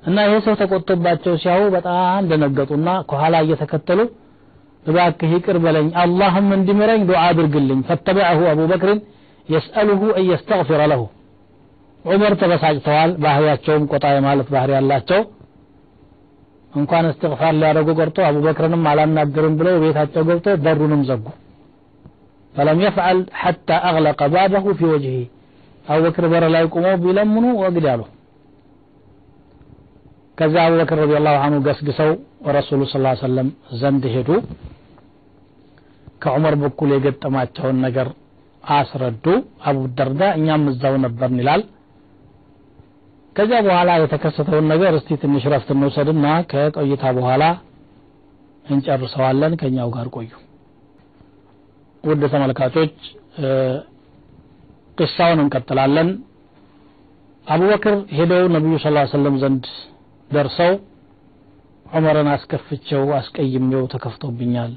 እና 0.02 0.16
ይሄ 0.26 0.34
ሰው 0.46 0.54
ተቆጥቶባቸው 0.60 1.34
ሲያዩ 1.42 1.62
በጣም 1.74 2.26
ደነገጡና 2.30 2.88
ከኋላ 3.10 3.36
እየተከተሉ 3.44 4.00
እባክህ 4.86 5.30
ይቅር 5.34 5.56
በለኝ 5.64 5.86
አላህም 6.02 6.48
እንዲምረኝ 6.56 7.00
ዱዓ 7.08 7.20
አድርግልኝ 7.30 7.78
ፈተበዐሁ 7.88 8.40
አቡበክርን 8.50 9.00
የስአሉሁ 9.48 10.00
የስተግፊረ 10.28 10.82
ለሁ። 10.92 11.02
ዑመር 12.04 12.32
ተበሳጭተዋል። 12.40 13.10
ባህሪያቸውም 13.24 13.84
ቆጣ 13.92 14.04
የማለት 14.14 14.48
ባህሪ 14.54 14.70
ያላቸው 14.76 15.20
እንኳን 16.76 17.04
እስትግፋር 17.10 17.52
ሊያደርጉ 17.56 17.90
ቀርቶ 17.98 18.18
አቡበክርንም 18.26 18.82
አላናገርም 18.90 19.54
ብለው 19.60 19.76
ቤታቸው 19.82 20.24
ገብቶ 20.28 20.56
በሩንም 20.64 21.02
ዘጉ። 21.08 21.24
ፈለም 22.54 22.78
የፍዓል 22.84 23.18
ሐታ 23.40 23.70
አግለቀ 23.88 24.20
ባበሁ 24.34 24.66
ፊ 24.78 24.90
ወጅሂ። 24.92 25.16
አቡበክር 25.86 26.24
በር 26.32 26.44
ላይ 26.54 26.64
ቁሞ 26.74 26.86
ቢለምኑ 27.02 27.46
ወግድ 27.62 27.86
አሉ። 27.92 28.02
ከዛ 30.38 30.54
አቡበክር 30.64 30.98
ረዲ 31.02 31.12
ላሁ 31.26 31.36
አንሁ 31.44 31.58
ገስግሰው 31.66 32.10
ረሱሉ 32.56 32.80
ስ 32.86 32.96
ሰለም 33.22 33.48
ዘንድ 33.80 34.04
ሄዱ። 34.14 34.30
ከዑመር 36.22 36.54
በኩል 36.62 36.90
የገጠማቸውን 36.94 37.78
ነገር 37.86 38.08
አስረዱ። 38.64 39.24
አቡ 39.68 39.80
ደርዳ 39.98 40.22
እኛም 40.38 40.62
እዛው 40.70 40.94
ነበርን 41.04 41.40
ይላል። 41.42 41.62
ከዚያ 43.36 43.58
በኋላ 43.66 43.90
የተከሰተውን 43.98 44.66
ነገር 44.72 44.92
እስቲ 44.98 45.18
ትንሽ 45.22 45.44
ረፍት 45.52 45.68
እንውሰድና 45.74 46.26
ከቆይታ 46.50 47.04
በኋላ 47.16 47.44
እንጨርሰዋለን። 48.64 49.52
ከኛው 49.60 49.88
ጋር 49.96 50.06
ቆዩ። 50.16 50.30
ውድ 52.04 52.22
ተመልካቾች 52.32 52.94
ቅሳውን 54.98 55.40
እንቀጥላለን። 55.44 56.08
አቡበክር 57.46 57.96
ሄደው 58.18 58.44
ነቢዩ 58.54 58.76
ስ 58.78 58.92
ሰለም 59.12 59.34
ዘንድ 59.42 59.64
ደርሰው 60.30 60.72
ዑመርን 61.86 62.28
አስከፍቸው 62.32 63.02
አስቀይሜው 63.18 63.84
ተከፍቶብኛል 63.92 64.72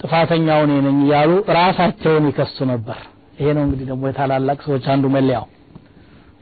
ጥፋተኛው 0.00 0.60
እኔ 0.66 0.72
ነኝ 0.86 0.96
እያሉ 1.04 1.30
ራሳቸውን 1.58 2.24
ይከሱ 2.30 2.56
ነበር። 2.72 2.98
ይሄ 3.38 3.48
ነው 3.56 3.62
እንግዲህ 3.66 3.86
ደግሞ 3.90 4.04
የታላላቅ 4.10 4.58
ሰዎች 4.66 4.86
አንዱ 4.94 5.04
መለያው 5.14 5.44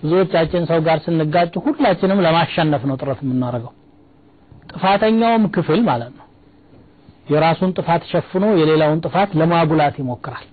ብዙዎቻችን 0.03 0.63
ሰው 0.71 0.79
ጋር 0.87 0.99
ስንጋጭ 1.05 1.53
ሁላችንም 1.67 2.23
ለማሸነፍ 2.27 2.83
ነው 2.91 2.97
ጥረት 3.01 3.21
የምናደርገው። 3.25 3.73
ጥፋተኛውም 4.73 5.45
ክፍል 5.55 5.81
ማለት 5.89 6.13
ነው። 6.13 6.27
የራሱን 7.33 7.71
ጥፋት 7.79 8.03
ሸፍኖ 8.11 8.45
የሌላውን 8.61 9.03
ጥፋት 9.07 9.31
ለማጉላት 9.41 9.97
ይሞክራል። 10.01 10.47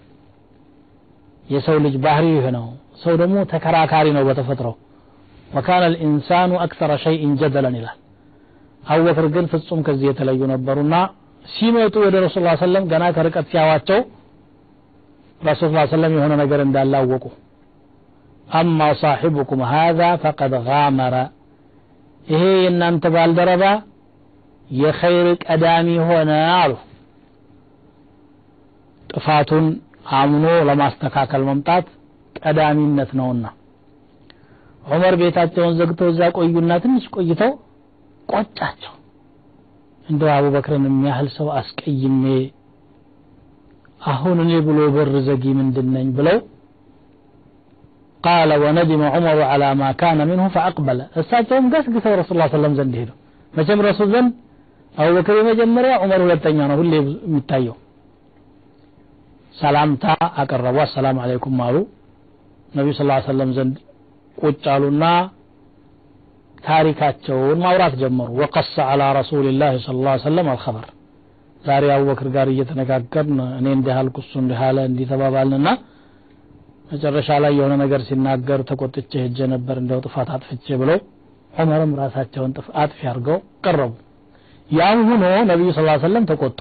የሰው 1.46 1.78
ልጅ 1.86 1.96
ባህሪ 2.04 2.26
ይህ 2.36 2.46
ነው 2.58 2.66
ሰው 3.04 3.14
ደግሞ 3.22 3.38
ተከራካሪ 3.52 4.08
ነው 4.18 4.24
በተፈጥሮ። 4.28 4.68
ወካነ 5.56 5.84
ልኢንሳኑ 5.94 6.52
አክሰረ 6.66 6.92
ሸይእን 7.04 7.32
ጀደለን 7.42 7.76
ይላል። 7.80 7.98
አቡበክር 8.84 9.26
ግን 9.36 9.46
ፍጹም 9.52 9.80
ከዚህ 9.88 10.08
የተለዩ 10.10 10.42
ነበሩና 10.52 10.96
ሲመጡ 11.46 11.96
ወደ 12.06 12.16
ረሱል 12.26 12.46
ሰለም 12.62 12.84
ገና 12.92 13.04
ከርቀት 13.16 13.46
ሲያዋቸው 13.52 14.00
ረሱል 15.42 15.76
ሰለም 15.94 16.14
የሆነ 16.18 16.34
ነገር 16.42 16.60
እንዳላወቁ 16.66 17.26
አማ 18.50 18.80
ሳሒቡኩም 19.02 19.62
ሃذا 19.72 20.10
ፈቀድ 20.24 20.54
ጋመረ 20.68 21.16
ይሄ 22.28 22.42
የእናንተ 22.64 23.04
ባልደረባ 23.16 23.64
የኸይር 24.70 25.28
ቀዳሚ 25.46 25.88
ሆነ 26.08 26.32
አሉ 26.56 26.72
ጥፋቱን 29.08 29.66
አምኖ 30.20 30.46
ለማስተካከል 30.70 31.42
መምጣት 31.50 31.88
ቀዳሚነት 32.36 33.12
ነውና 33.20 33.46
ዑመር 34.84 35.16
ቤታቸውን 35.22 35.74
ዘግተው 35.80 36.08
እዛ 36.14 36.22
ቆዩና 36.38 36.72
ትንሽ 36.84 37.06
ቆይተው 37.16 37.52
ቆጫቸው 38.30 38.94
እንደው 40.06 40.30
አቡበክርን 40.36 40.86
የሚያህል 40.90 41.28
ሰው 41.38 41.48
አስቀይሜ 41.60 42.24
አሁን 44.12 44.38
እኔ 44.44 44.54
ብሎ 44.68 44.80
በር 44.96 45.12
ዘጊ 45.28 45.46
ምንድነኝ 45.60 46.08
ብለው 46.18 46.38
ቃለ 48.24 48.52
ወነድመ 48.64 49.04
ዑመሩ 49.16 49.40
ዓላ 49.52 49.66
ማ 49.80 49.90
ካነ 50.00 50.20
ሚንሁ 50.30 50.46
ፈአቅበለ 50.56 51.02
እሳቸውም 51.22 51.68
ገስግሰው 51.74 52.16
ረሱል 52.22 52.38
ላ 52.42 52.48
ሰለም 52.56 52.74
ዘንድ 52.80 52.96
ሄዱ 53.02 53.12
መቼም 53.54 53.82
ረሱል 53.88 54.10
ዘንድ 54.16 54.32
አቡበክር 54.96 55.36
የመጀመሪያ 55.40 55.94
ዑመር 56.04 56.22
ሁለተኛ 56.26 56.60
ነው 56.72 56.78
ሁሌ 56.82 56.94
የሚታየው 57.00 57.76
ሰላምታ 59.56 60.06
አቀረቡ 60.42 60.78
አሰላም 60.86 61.18
አለይኩም 61.24 61.60
አሉ 61.68 61.78
ነቢዩ 62.72 62.94
ስ 62.98 63.04
ሰለም 63.30 63.52
ዘንድ 63.58 63.76
ቁጭ 64.38 64.64
አሉና 64.74 65.06
ታሪካቸውን 66.64 67.60
ማውራት 67.64 67.94
ጀመሩ 68.02 68.30
ወቀሰ 68.42 68.76
አላ 68.92 69.04
ረሱልላህ 69.20 69.74
ስ 69.86 69.96
ላ 70.06 70.16
ሰለም 70.26 70.48
አልኸበር 70.54 70.88
ዛሬ 71.64 71.86
አቡበክር 71.96 72.28
ጋር 72.36 72.48
እየተነጋገርን 72.54 73.40
እኔ 73.60 73.68
እንዲህ 73.78 73.94
አልኩ 74.02 74.18
እሱ 74.24 74.34
እንዲህ 74.44 74.60
አለ 74.68 74.78
እንዲህ 74.90 75.08
ተባባልንና 75.12 75.70
መጨረሻ 76.93 77.29
ላይ 77.45 77.53
የሆነ 77.59 77.75
ነገር 77.83 78.01
ሲናገር 78.09 78.61
ተቆጥቼ 78.71 79.13
ሄጄ 79.25 79.39
ነበር 79.55 79.77
እንደው 79.83 80.01
ጥፋት 80.07 80.29
አጥፍቼ 80.37 80.67
ብለው 80.83 80.99
ዑመርም 81.53 81.93
ራሳቸውን 82.03 82.53
አጥፊ 82.83 83.01
አድርገው 83.13 83.39
ቀረቡ 83.67 83.93
ያም 84.71 85.01
ሆኖ 85.11 85.25
ነቢዩ 85.51 85.71
ስ 85.77 85.83
ሰለም 86.07 86.25
ተቆጡ 86.31 86.59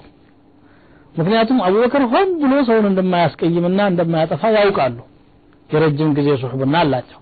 ምክንያቱም 1.16 1.58
አቡበክር 1.66 2.04
ሆን 2.13 2.30
ብሎ 2.44 2.54
ሰውን 2.70 2.86
እንደማያስቀይምና 2.92 3.82
እንደማያጠፋ 3.92 4.52
ያውቃሉ 4.58 4.98
የረጅም 5.70 6.13
ጊዜ 6.20 6.30
ሱሕብና 6.44 6.75
አላቸው 6.86 7.20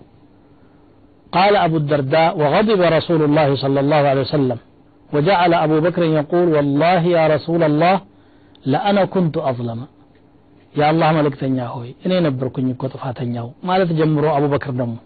قال 1.32 1.54
أبو 1.66 1.76
الدرداء 1.82 2.30
وغضب 2.40 2.80
رسول 2.98 3.20
الله 3.26 3.48
صلى 3.64 3.80
الله 3.84 4.02
عليه 4.10 4.24
وسلم 4.28 4.58
وجعل 5.10 5.52
أبو 5.66 5.76
بكر 5.86 6.02
يقول 6.18 6.48
والله 6.56 7.02
يا 7.16 7.24
رسول 7.34 7.62
الله 7.70 7.94
لأنا 8.64 9.02
كنت 9.14 9.36
أظلم 9.50 9.80
يا 10.78 10.86
الله 10.90 11.08
ملك 11.16 11.34
تنياهوي 11.42 11.90
إني 12.04 12.16
نبركن 12.26 12.64
يكو 12.70 12.86
طفاتنياهو 12.92 13.50
ما 13.66 13.74
تجمروا 13.90 14.36
أبو 14.38 14.48
بكر 14.54 14.70
دمو 14.80 14.98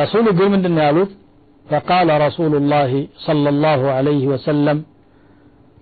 رسول 0.00 0.26
قل 0.38 0.48
من 0.52 0.62
دنيا 0.66 0.90
فقال 1.66 2.08
رسول 2.26 2.52
الله 2.60 2.92
صلى 3.26 3.48
الله 3.54 3.80
عليه 3.96 4.24
وسلم 4.32 4.78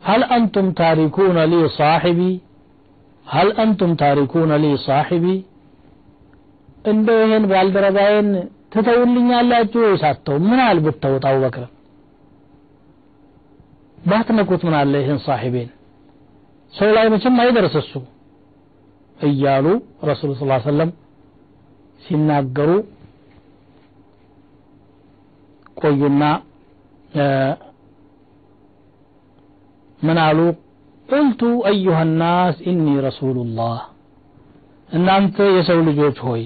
هل 0.08 0.20
أنتم 0.37 0.66
تاركون 0.82 1.38
لي 1.52 1.62
صاحبي 1.80 2.32
هل 3.26 3.48
أنتم 3.64 3.90
تاركون 4.02 4.50
لي 4.64 4.72
صاحبي 4.88 5.37
እንደው 6.90 7.16
ይሄን 7.22 7.44
ባልደረባዬን 7.50 8.28
ትተውልኛላችሁ 8.72 9.80
ወይስ 9.87 10.02
አትተው 10.10 10.37
ምን 10.50 10.60
አል 10.66 10.78
ብትተውት 10.84 11.25
አቡበክር 11.30 11.64
ባትነኩት 14.08 14.62
ምን 14.66 14.75
አለ 14.80 14.94
ይህን 15.02 15.18
ሳሒቤን 15.26 15.70
ሰው 16.75 16.90
ላይ 16.96 17.06
መቼም 17.14 17.37
አይደርስ 17.44 17.75
እሱ 17.82 17.92
እያሉ 19.23 19.65
ረሱል 20.09 20.31
ስ 20.33 20.43
ሰለም 20.65 20.89
ሲናገሩ 22.01 22.69
ቆዩና 25.77 26.23
ምን 30.01 30.17
አሉ? 30.23 30.39
ቁልቱ 31.09 31.41
አዩሃ 31.69 31.97
ናስ 32.19 32.57
ኢኒ 32.69 32.85
ረሱሉላህ። 33.05 33.79
እናንተ 34.89 35.37
የሰው 35.55 35.79
ልጆች 35.87 36.17
ሆይ 36.25 36.43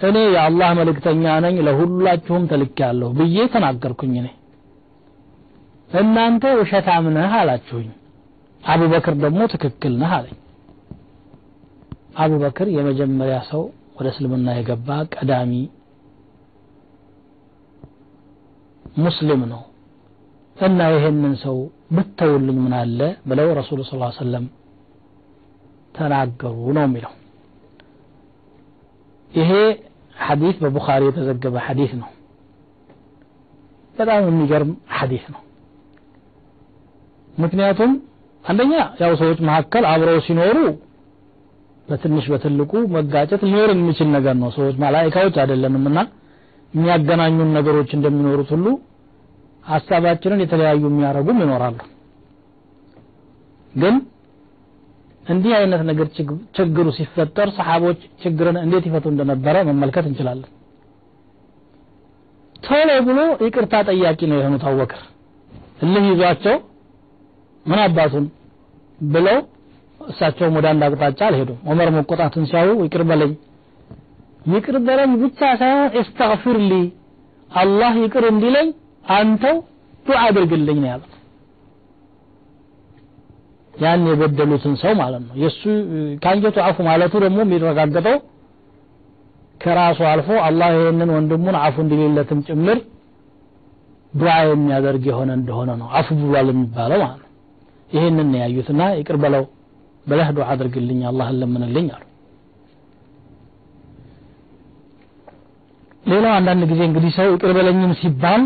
እኔ 0.00 0.16
የአላህ 0.34 0.68
መልእክተኛ 0.78 1.24
ነኝ 1.44 1.56
ለሁላችሁም 1.66 2.42
ተልኬያለሁ 2.50 3.08
ብዬ 3.18 3.46
ተናገርኩኝ 3.54 4.14
እኔ። 4.20 4.28
እናንተ 5.90 6.44
ውሸታም 6.60 7.06
ነህ 7.16 7.32
አላችሁኝ። 7.40 7.88
አቡበክር 8.62 9.14
ደግሞ 9.24 9.40
ትክክል 9.54 9.92
ነህ 10.00 10.12
አለኝ 10.18 10.36
አቡበክር 12.18 12.68
የመጀመሪያ 12.74 13.36
ሰው 13.50 13.62
ወደ 13.98 14.06
እስልምና 14.12 14.48
የገባ 14.56 14.88
ቀዳሚ 15.14 15.52
ሙስሊም 18.98 19.42
ነው። 19.52 19.62
እና 20.56 20.80
ይሄንን 20.94 21.34
ሰው 21.42 21.56
ብተውልኝ 21.96 22.56
ምን 22.62 22.72
አለ 22.78 23.00
ብለው 23.28 23.48
ረሱሉ 23.58 23.80
ስ 23.86 23.92
ሰለም 24.18 24.46
ተናገሩ 25.94 26.56
ነው 26.76 26.84
የሚለው። 26.86 27.12
ይሄ 29.30 29.50
ሐዲስ 30.20 30.56
በቡኻሪ 30.62 31.02
የተዘገበ 31.08 31.56
ሐዲስ 31.66 31.92
ነው። 32.00 32.08
በጣም 33.94 34.26
የሚገርም 34.28 34.72
ሐዲስ 34.98 35.24
ነው። 35.34 35.40
ምክንያቱም 37.34 37.92
አንደኛ 38.44 38.72
ያው 39.00 39.12
ሰዎች 39.20 39.38
መካከል 39.48 39.84
አብረው 39.86 40.18
ሲኖሩ 40.26 40.58
በትንሽ 41.88 42.24
በትልቁ 42.32 42.72
መጋጨት 42.94 43.42
ሊኖር 43.46 43.70
የሚችል 43.74 44.08
ነገር 44.16 44.34
ነው። 44.40 44.50
ሰዎች 44.56 44.76
ማላይካዎች 44.82 45.36
አይደለንም 45.42 45.84
እና 45.90 45.98
የሚያገናኙን 46.74 47.50
ነገሮች 47.58 47.90
እንደሚኖሩት 47.96 48.50
ሁሉ 48.54 48.66
ሀሳባችንን 49.64 50.42
የተለያዩ 50.44 50.82
የሚያደርጉም 50.88 51.40
ይኖራሉ። 51.44 51.78
ግን 53.74 53.94
እንዲህ 55.24 55.52
አይነት 55.56 55.82
ነገር 55.88 56.06
ችግሩ 56.56 56.86
ሲፈጠር 56.96 57.48
ሰሓቦች 57.56 58.00
ችግርን 58.22 58.56
እንዴት 58.62 58.84
ይፈቱ 58.88 59.06
እንደነበረ 59.12 59.56
መመልከት 59.68 60.04
እንችላለን። 60.10 60.50
ቶሎ 62.62 62.90
ብሎ 63.08 63.18
ይቅርታ 63.46 63.74
ጠያቂ 63.88 64.20
ነው 64.30 64.38
የሆኑት 64.38 64.64
አቡበክር 64.68 65.02
እልህ 65.82 66.06
ይዟቸው 66.10 66.56
ምን 67.66 67.80
አባቱን 67.84 68.24
ብለው 69.08 69.38
እሳቸውም 70.00 70.56
ወደ 70.58 70.66
አንድ 70.72 70.82
አቅጣጫ 70.86 71.20
አልሄዱም። 71.28 71.58
ዑመር 71.68 71.88
መቆጣትን 71.96 72.44
ሲያዩ 72.50 72.70
ይቅር 72.84 73.02
በለኝ 73.08 73.32
ይቅር 74.52 74.76
በለኝ 74.86 75.10
ብቻ 75.22 75.40
ሳይሆን 75.60 75.88
እስተግፊር 76.00 76.58
ሊ 76.64 76.74
አላህ 77.48 77.92
ይቅር 78.04 78.24
እንዲለኝ 78.30 78.68
አንተው 79.12 79.56
ዱዓ 80.06 80.18
አድርግልኝ 80.26 80.78
ነው 80.82 80.88
ያሉት። 80.92 81.14
ያን 83.74 84.04
የበደሉትን 84.10 84.74
ሰው 84.80 84.92
ማለት 85.00 85.22
ነው። 85.26 85.34
የእሱ 85.42 85.62
ከአንጀቱ 86.22 86.56
አፉ 86.64 86.78
ማለቱ 86.88 87.14
ደግሞ 87.24 87.38
የሚረጋገጠው 87.44 88.16
ከራሱ 89.60 90.00
አልፎ 90.10 90.28
አላህ 90.46 90.68
ይህንን 90.76 91.10
ወንድሙን 91.14 91.56
አፉ 91.62 91.76
እንዲሌለትም 91.84 92.40
ጭምር 92.48 92.78
ዱዓ 94.12 94.34
የሚያደርግ 94.46 95.04
የሆነ 95.10 95.30
እንደሆነ 95.38 95.70
ነው። 95.80 95.88
አፉ 95.98 96.08
ብሏል 96.20 96.48
የሚባለው 96.52 96.98
ማለት 97.04 97.20
ነው። 97.22 97.30
ይህንን 97.90 98.30
ያዩትና 98.40 98.82
ይቅር 98.98 99.16
በለው 99.22 99.44
ብለህ 100.08 100.28
ዱዓ 100.36 100.46
አድርግልኝ 100.52 101.00
አላህን 101.10 101.36
ለምንልኝ 101.40 101.88
አሉ 101.96 102.04
ሌላው 106.04 106.32
አንዳንድ 106.36 106.62
ጊዜ 106.70 106.80
እንግዲህ 106.88 107.10
ሰው 107.16 107.26
ይቅር 107.32 107.50
በለኝም 107.56 107.92
ሲባል 108.00 108.42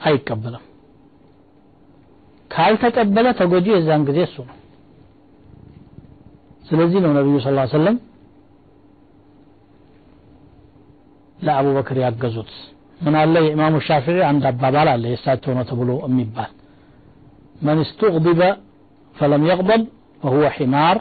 አይቀበልም 0.00 0.64
ካልተቀበለ 2.50 3.26
ተጎጂ 3.38 3.66
የዛን 3.74 4.02
ጊዜ 4.08 4.18
እሱ 4.26 4.36
ነው 4.48 4.56
ስለዚህ 6.68 6.98
ነው 7.04 7.12
ነቢዩ 7.18 7.36
ስ 7.44 7.48
ሰለም 7.74 7.96
ለአቡበክር 11.38 11.98
ያገዙት 12.04 12.50
ምን 13.00 13.14
አለ 13.20 13.34
የኢማሙ 13.44 13.76
ሻፊዒ 13.86 14.18
አንድ 14.28 14.44
አባባል 14.50 14.88
አለ 14.92 15.04
የእሳቸው 15.10 15.52
ነው 15.56 15.64
ተብሎ 15.70 15.90
የሚባል 16.04 16.50
መን 17.66 17.78
እስትغضበ 17.84 18.42
ፈለም 19.16 19.42
የቅበብ 19.48 19.82
وهو 20.22 20.44
حمار 20.50 20.96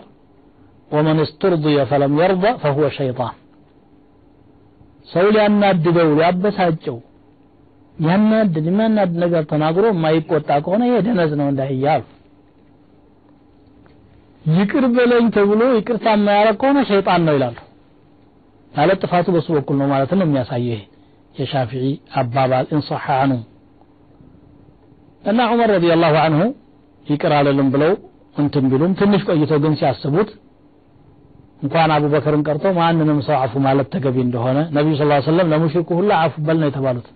ومن 0.92 1.18
استرضي 1.20 1.78
فلم 1.86 2.12
يرضى 2.22 2.52
فهو 2.64 2.84
شيطان. 3.00 3.34
ሰው 5.08 5.26
ሊያናድደው 5.36 6.08
ሊያበሳጨው 6.18 6.98
ያናድድ 7.96 8.66
የሚያናድድ 8.70 9.16
ነገር 9.24 9.44
ተናግሮ 9.52 9.86
የማይቆጣ 9.92 10.50
ከሆነ 10.66 10.82
ይሄ 10.90 10.98
ደነዝ 11.08 11.32
ነው 11.40 11.48
እንዳህያ 11.52 11.86
አሉ 11.96 12.04
ይቅር 14.46 14.86
በለኝ 14.96 15.26
ተብሎ 15.36 15.62
ይቅርታ 15.78 16.06
የማያረግ 16.16 16.56
ከሆነ 16.62 16.80
ሸይጣን 16.92 17.22
ነው 17.28 17.34
ይላሉ። 17.38 17.58
ማለት 18.74 18.98
ጥፋቱ 19.04 19.28
በሱ 19.36 19.48
በኩል 19.58 19.76
ነው 19.82 19.88
ማለት 19.94 20.12
ነው 20.20 20.26
የሚያሳየው 20.28 20.72
ይሄ 20.72 20.80
የሻፊዒ 21.36 21.86
አባባል 22.22 22.66
እንሶሐ 22.76 23.06
አንሁ 23.26 23.40
እና 25.24 25.40
ዑመር 25.52 25.70
ረዲየላሁ 25.76 26.16
አንሁ 26.26 26.42
ይቅር 27.06 27.34
አለልም 27.40 27.68
ብለው 27.76 27.94
እንትን 28.36 28.66
ቢሉም 28.72 28.92
ትንሽ 29.00 29.22
ቆይተው 29.30 29.60
ግን 29.64 29.74
ሲያስቡት 29.80 30.30
እንኳን 31.64 31.92
አቡበክርን 31.96 32.44
ቀርቶ 32.48 32.68
ማንንም 32.78 33.20
ሰው 33.26 33.36
አፉ 33.40 33.54
ማለት 33.66 33.88
ተገቢ 33.94 34.18
እንደሆነ 34.26 34.60
ነቢዩ 34.78 34.94
ስ 35.00 35.26
ሰለም 35.28 35.50
ለሙሽሪኩ 35.52 35.90
ሁላ 36.00 36.12
አፉ 36.24 36.36
በል 36.48 36.58
ነው 36.62 36.68
የተባሉት። 36.70 37.08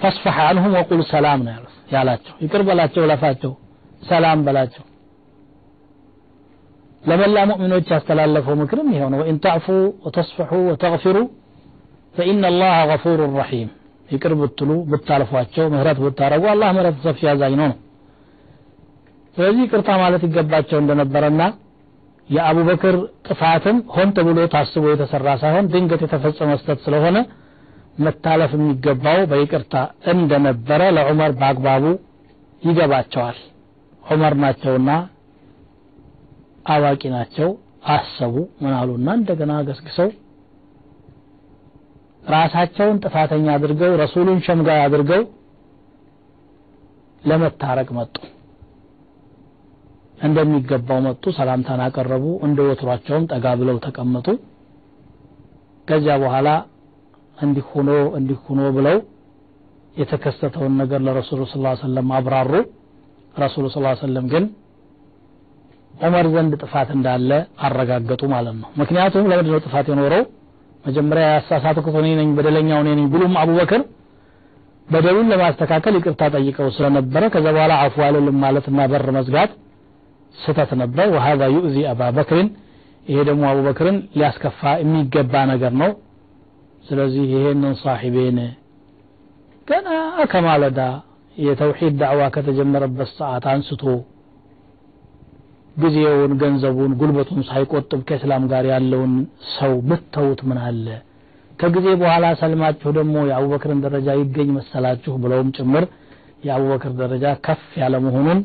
ፈስፈሕ 0.00 0.36
አንሁም 0.46 0.72
ወቁል 0.78 1.02
ሰላም 1.12 1.40
ነው 1.46 1.52
ያሉት 1.54 1.74
ያላቸው። 1.92 2.34
ይቅር 2.44 2.62
በላቸው 2.68 3.04
ለፋቸው 3.10 3.52
ሰላም 4.02 4.40
በላቸው። 4.46 4.84
ለመላ 7.04 7.38
ሙእሚኖች 7.50 7.88
ያስተላለፈው 7.94 8.54
ምክርም 8.60 8.88
ይኸው 8.94 9.08
ነው። 9.12 9.18
ወኢን 9.22 9.38
ተዕፉ 9.44 9.66
ወተስፈሑ 10.04 10.52
ወተግፊሩ 10.68 11.16
ፈኢነ 12.14 12.44
አላህ 12.50 12.74
ገፉሩ 12.90 13.20
ረሒም። 13.36 13.70
ይቅር 14.08 14.32
ብትሉ 14.40 14.70
ብታልፏቸው 14.90 15.66
ምህረት 15.72 15.98
ብታረጉ 16.04 16.44
አላህ 16.52 16.68
ምህረት 16.76 16.96
ሰፊ 17.04 17.20
አዛኝ 17.30 17.54
ነው 17.60 17.68
ነው 17.70 17.78
ስለዚህ 19.36 19.62
ይቅርታ 19.64 19.90
ማለት 20.02 20.22
ይገባቸው 20.26 20.78
እንደነበረና 20.82 21.42
የአቡበክር 22.28 22.96
ጥፋትም 23.26 23.78
ሆን 23.94 24.10
ተብሎ 24.16 24.44
ታስቦ 24.52 24.84
የተሰራ 24.92 25.30
ሳይሆን 25.42 25.66
ድንገት 25.72 26.02
የተፈጸመ 26.04 26.50
ስተት 26.60 26.78
ስለሆነ 26.84 27.18
መታለፍ 27.98 28.52
የሚገባው 28.56 29.18
በይቅርታ 29.30 29.74
እንደነበረ 30.12 30.82
ለዑመር 30.96 31.32
በአግባቡ 31.40 31.84
ይገባቸዋል። 32.62 33.38
ዑመር 34.02 34.34
ናቸውና 34.42 34.90
አዋቂ 36.66 37.02
ናቸው። 37.14 37.50
አሰቡ 37.94 38.34
ምን 38.62 38.74
አሉና 38.78 39.08
እንደገና 39.18 39.54
ገስግሰው 39.66 40.08
ራሳቸውን 42.22 43.00
ጥፋተኛ 43.02 43.46
አድርገው 43.56 43.92
ረሱሉን 44.02 44.38
ሸምጋይ 44.46 44.80
አድርገው 44.84 45.22
ለመታረቅ 47.22 47.88
መጡ 47.98 48.14
እንደሚገባው 50.18 50.98
መጡ 51.06 51.24
ሰላምታን 51.38 51.80
አቀረቡ። 51.86 52.24
እንደ 52.46 52.58
ወትሯቸውም 52.68 53.24
ጠጋ 53.32 53.46
ብለው 53.60 53.76
ተቀመጡ። 53.86 54.26
ከዚያ 55.88 56.14
በኋላ 56.22 56.48
እንዲህ 57.38 57.64
ሆኖ 57.72 57.88
እንዲህ 58.18 58.38
ብለው 58.76 58.98
የተከሰተውን 59.94 60.72
ነገር 60.80 61.00
ለረሱሉ 61.06 61.40
ስ 61.46 61.56
ሰለም 61.82 62.08
አብራሩ። 62.18 62.52
ረሱሉ 63.34 63.64
ስ 63.70 63.78
ሰለም 64.02 64.26
ግን 64.32 64.44
ዑመር 65.94 66.26
ዘንድ 66.34 66.52
ጥፋት 66.62 66.88
እንዳለ 66.94 67.30
አረጋገጡ 67.66 68.22
ማለት 68.32 68.56
ነው። 68.62 68.68
ምክንያቱም 68.80 69.28
ለምንድነው 69.30 69.60
ጥፋት 69.66 69.86
የኖረው? 69.90 70.22
መጀመሪያ 70.84 71.26
ያሳሳትኩት 71.34 71.94
እኔ 72.00 72.08
ነኝ 72.20 72.30
በደለኛው 72.36 72.80
እኔ 72.82 72.88
ነኝ 72.98 73.06
ብሉም 73.12 73.34
አቡበክር 73.42 73.82
በደሉን 74.88 75.28
ለማስተካከል 75.32 75.94
ይቅርታ 75.98 76.22
ጠይቀው 76.34 76.66
ስለነበረ 76.76 77.22
ከዛ 77.34 77.46
በኋላ 77.56 77.74
አፉ 77.84 77.96
ማለትና 78.42 78.80
በር 78.92 79.06
መዝጋት 79.18 79.52
ስተት 80.38 80.70
ነበር። 80.82 81.06
ወሀዛ 81.14 81.42
ዩእዚ 81.54 81.76
አባ 81.90 82.10
በክርን 82.16 82.48
ይሄ 83.06 83.18
ደግሞ 83.28 83.42
አቡበክርን 83.50 83.96
ሊያስከፋ 84.16 84.60
የሚገባ 84.82 85.34
ነገር 85.52 85.72
ነው። 85.82 85.90
ስለዚህ 86.84 87.24
ይሄንን 87.32 87.74
ሳሒቤን 87.82 88.38
ገና 89.68 89.88
ከማለዳ 90.32 90.80
የተውሂድ 91.36 91.94
ዳዕዋ 92.00 92.22
ከተጀመረበት 92.34 93.08
ሰዓት 93.18 93.44
አንስቶ 93.52 93.82
ጊዜውን 95.76 96.32
ገንዘቡን 96.40 96.92
ጉልበቱን 97.00 97.40
ሳይቆጥብ 97.48 98.00
ከእስላም 98.08 98.44
ጋር 98.52 98.64
ያለውን 98.72 99.14
ሰው 99.54 99.72
ብተውት 99.88 100.40
ምን 100.48 100.58
አለ? 100.64 100.86
ከጊዜ 101.58 101.86
በኋላ 102.00 102.26
ሰልማችሁ 102.40 102.90
ደግሞ 102.98 103.16
የአቡበክርን 103.28 103.80
ደረጃ 103.84 104.08
ይገኝ 104.20 104.48
መሰላችሁ 104.56 105.12
ብለውም 105.22 105.50
ጭምር 105.56 105.84
የአቡበክር 106.46 106.92
ደረጃ 107.02 107.26
ከፍ 107.46 107.66
ያለ 107.82 107.94
መሆኑን 108.06 108.40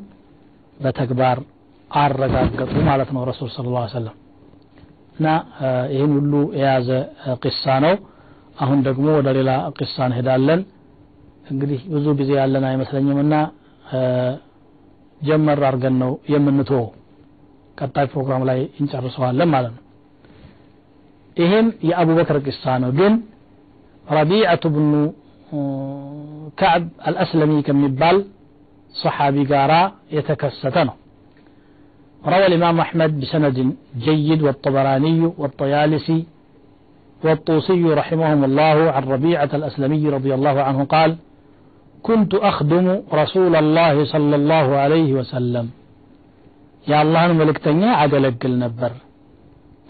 በተግባር 0.78 1.38
አረጋገጡ 1.98 2.74
ማለት 2.88 3.10
ነው 3.16 3.22
ረሱል 3.30 3.50
ስለ 3.54 3.68
ላ 3.76 3.86
ሰለም 3.94 4.16
እና 5.16 5.28
ይህን 5.94 6.12
ሁሉ 6.18 6.34
የያዘ 6.60 6.90
ቂሳ 7.44 7.64
ነው። 7.86 7.96
አሁን 8.58 8.80
ደግሞ 8.88 9.08
ወደ 9.18 9.30
ሌላ 9.38 9.52
ቂሳ 9.78 9.96
እንሄዳለን። 10.10 10.62
እንግዲህ 11.52 11.80
ብዙ 11.94 12.06
ጊዜ 12.20 12.32
ያለን 12.40 12.66
አይመስለኝም 12.70 13.20
እና 13.24 13.36
ጀመር 15.22 15.62
አድርገን 15.70 15.96
ነው 16.04 16.12
የምንትወው 16.34 16.88
ቀጣይ 17.78 18.06
ፕሮግራም 18.14 18.44
ላይ 18.50 18.60
እንጨርሰዋለን 18.82 19.50
ማለት 19.56 19.74
ነው። 19.78 19.84
ይሄም 21.38 21.68
የአቡበክር 21.90 22.38
ቂሳ 22.48 22.64
ነው። 22.84 22.92
ግን 23.00 23.14
ረቢዐቱ 24.06 24.64
ብኑ 24.76 24.94
ከዕብ 26.60 26.86
አልአስለሚ 27.08 27.52
ከሚባል 27.68 28.18
ሰሓቢ 28.96 29.38
ጋራ 29.52 29.74
የተከሰተ 30.16 30.78
ነው 30.90 30.96
روى 32.25 32.47
الإمام 32.47 32.77
أحمد 32.81 33.11
بسند 33.21 33.57
جيد 33.99 34.43
والطبراني 34.43 35.21
والطيالسي 35.41 36.21
والطوسي 37.25 37.85
رحمهم 38.01 38.41
الله 38.45 38.77
عن 38.95 39.03
ربيعة 39.05 39.51
الأسلمي 39.55 40.09
رضي 40.09 40.33
الله 40.35 40.57
عنه 40.63 40.81
قال 40.85 41.11
كنت 42.03 42.33
أخدم 42.51 42.87
رسول 43.15 43.55
الله 43.57 43.95
صلى 44.05 44.35
الله 44.37 44.67
عليه 44.77 45.11
وسلم 45.13 45.67
يا 46.91 46.99
الله 47.03 47.27
ملكتنيا 47.41 47.91
عدلك 48.01 48.41
النبر 48.47 48.93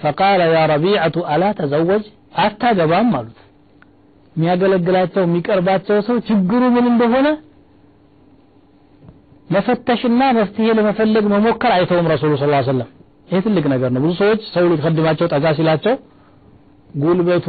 فقال 0.00 0.40
يا 0.56 0.62
ربيعة 0.66 1.16
ألا 1.34 1.50
تزوج 1.52 2.02
أتا 2.36 2.70
جبان 2.72 3.06
مالت 3.14 3.38
የሚያገለግላቸው 4.36 5.22
የሚቀርባቸው 5.24 5.96
ሰው 6.06 6.16
ችግሩ 6.28 6.62
ምን 6.76 6.86
እንደሆነ 6.92 7.28
መፈተሽና 9.50 10.22
መፍትሄ 10.38 10.66
ለመፈለግ 10.78 11.24
መሞከር 11.34 11.72
አይተውም 11.76 12.06
ረሱሉ 12.12 12.32
ስ 12.42 12.46
ሰለም 12.70 12.88
ይህ 13.28 13.40
ትልቅ 13.46 13.64
ነገር 13.74 13.90
ነው 13.94 14.00
ብዙ 14.04 14.12
ሰዎች 14.22 14.42
ሰው 14.54 14.64
ሊቀድማቸው 14.72 15.26
ጠጋ 15.34 15.52
ሲላቸው 15.58 15.94
ጉልበቱ 16.94 17.46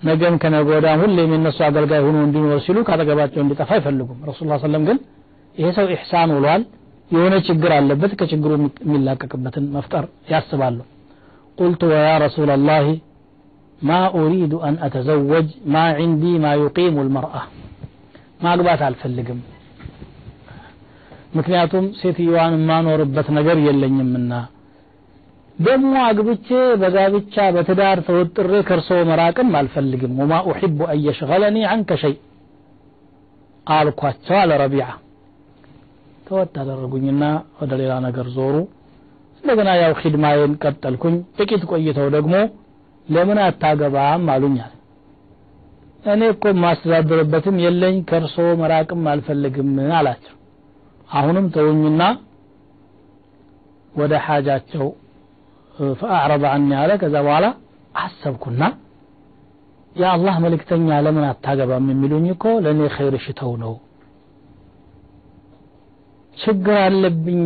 ነገም 0.00 0.34
ከነገ 0.42 0.68
ወዲያም 0.76 1.00
ሁሌም 1.02 1.30
የነሱ 1.34 1.58
አገልጋይ 1.68 2.00
ሆኖ 2.06 2.18
እንዲኖር 2.26 2.58
ሲሉ 2.66 2.78
ካጠገባቸው 2.88 3.40
እንዲጠፋ 3.44 3.70
አይፈልጉም 3.76 4.20
ረሱል 4.30 4.46
ላ 4.52 4.58
ሰለም 4.66 4.84
ግን 4.88 4.98
ይሄ 5.54 5.68
ሰው 5.78 5.86
ኢሕሳን 5.94 6.30
ውሏል 6.36 6.62
የሆነ 7.10 7.34
ችግር 7.48 7.70
አለበት 7.78 8.12
ከችግሩ 8.20 8.50
የሚላቀቅበትን 8.86 9.66
መፍጠር 9.76 10.04
ያስባሉ 10.32 10.78
ቁልቱ 11.58 11.82
ወያ 11.92 12.08
ረሱላ 12.26 12.56
ላህ 12.70 12.86
ما 13.82 14.02
أريد 14.14 14.52
أن 14.58 14.74
أتزوج 14.78 15.46
ما 15.66 15.84
عندي 15.98 16.32
ما 16.38 16.52
يقيم 16.56 16.96
المرأة 17.00 17.42
ማግባት 18.44 18.80
አልፈልግም 18.86 19.38
ምክንያቱም 21.33 21.85
ሴትዮዋን 21.99 22.53
የማኖርበት 22.57 23.27
ነገር 23.37 23.57
የለኝምና። 23.65 24.31
ደግሞ 25.57 25.93
አግብቼ 26.05 26.47
በጋብቻ 26.81 27.35
በትዳር 27.55 27.97
ተወጥሬ 28.07 28.53
ከርሶ 28.67 28.89
መራቅም 29.09 29.49
አልፈልግም። 29.59 30.13
ወማ 30.21 30.33
ኡሕቡ 30.49 30.79
አን 30.89 31.57
አንከ 31.71 31.97
ሸይ 32.03 32.15
አልኳቸው 33.67 34.37
አለ 34.39 34.51
ረቢዓ። 34.61 34.87
ተወት 36.27 36.55
አደረጉኝና 36.61 37.23
ወደ 37.59 37.73
ሌላ 37.81 37.93
ነገር 38.05 38.27
ዞሩ። 38.35 38.55
እንደገና 39.43 39.69
ያው 39.79 39.93
ሂድማዬን 40.01 40.53
ቀጠልኩኝ። 40.63 41.15
ጥቂት 41.37 41.63
ቆይተው 41.71 42.07
ደግሞ 42.15 42.35
ለምን 43.07 43.39
አታገባም 43.45 44.25
አሉኛል 44.33 44.71
እኔ 46.03 46.21
እኮ 46.33 46.45
ማስተዳድርበትም 46.63 47.57
የለኝ 47.63 47.95
ከእርሶ 48.09 48.37
መራቅም 48.61 49.03
አልፈልግም 49.11 49.69
አላቸው 49.97 50.35
አሁንም 51.13 51.45
ተውኝና 51.55 52.03
ወደ 53.93 54.13
ሓጃቸው 54.25 54.85
ፈአዕረض 55.99 56.43
አኒ 56.51 56.69
አለ። 56.79 56.91
ከዛ 57.01 57.15
በኋላ 57.25 57.45
አሰብኩና 57.95 58.63
የአላህ 59.95 60.35
መልእክተኛ 60.43 60.87
ለምን 61.05 61.25
አታገባም 61.27 61.87
የሚሉኝ 61.91 62.25
እኮ 62.33 62.45
ለእኔ 62.65 62.81
ኸይር 62.95 63.15
ሽተው 63.25 63.51
ነው። 63.63 63.73
ችግር 66.37 66.75
አለብኝ 66.83 67.41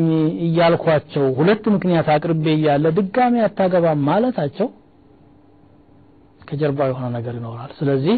እያልኳቸው 0.45 1.25
ሁለት 1.39 1.65
ምክንያት 1.73 2.08
አቅርቤ 2.13 2.45
እያለ 2.53 2.86
ድጋሚ 2.97 3.36
አታገባም 3.47 3.99
ማለታቸው 4.08 4.67
ከጀርባ 6.41 6.80
የሆነ 6.89 7.06
ነገር 7.17 7.34
ይኖራል። 7.39 7.71
ስለዚህ 7.80 8.17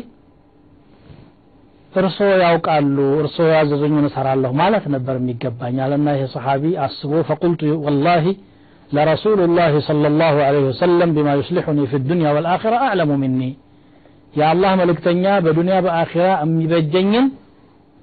እርሶ 1.93 2.17
ያውቃሉ 2.41 2.97
እርሶ 3.21 3.37
ያዘዙኝን 3.53 4.05
እሰራለሁ 4.09 4.51
ማለት 4.59 4.83
ነበር 4.93 5.15
የሚገባኝ። 5.19 5.77
አለና 5.85 6.07
ይሄ 6.15 6.25
ሰሓቢ 6.33 6.63
አስቦ 6.85 7.11
ፈቁልቱ 7.29 7.61
ወላሂ 7.85 8.25
ለረሱሉ 8.89 9.39
ላህ 9.57 9.73
صለ 9.87 10.03
ወሰለም 10.67 11.09
ቢማ 11.15 11.29
ዩስሊሑኒ 11.39 11.79
ፊ 11.89 11.99
ዱንያ 12.05 12.29
ወልአኪራ 12.35 12.75
አዕለሙ 12.85 13.11
ሚኒ። 13.23 13.41
የአላህ 14.33 14.71
መልእክተኛ 14.81 15.25
በዱንያ 15.45 15.75
በአኺራ 15.85 16.25
የሚበጀኝን 16.43 17.27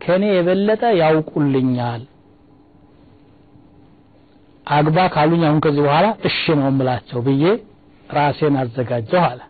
ከእኔ 0.01 0.25
የበለጠ 0.33 0.83
ያውቁልኛል። 1.01 2.03
አግባ 4.67 4.99
ካሉኝ 5.15 5.43
አሁን 5.49 5.61
ከዚህ 5.65 5.83
በኋላ 5.87 6.07
እሺ 6.29 6.41
ነው 6.59 6.67
እምላቸው 6.73 7.21
ብዬ 7.27 7.45
ራሴን 8.11 8.57
አዘጋጀሁ 8.63 9.23
አለ። 9.29 9.41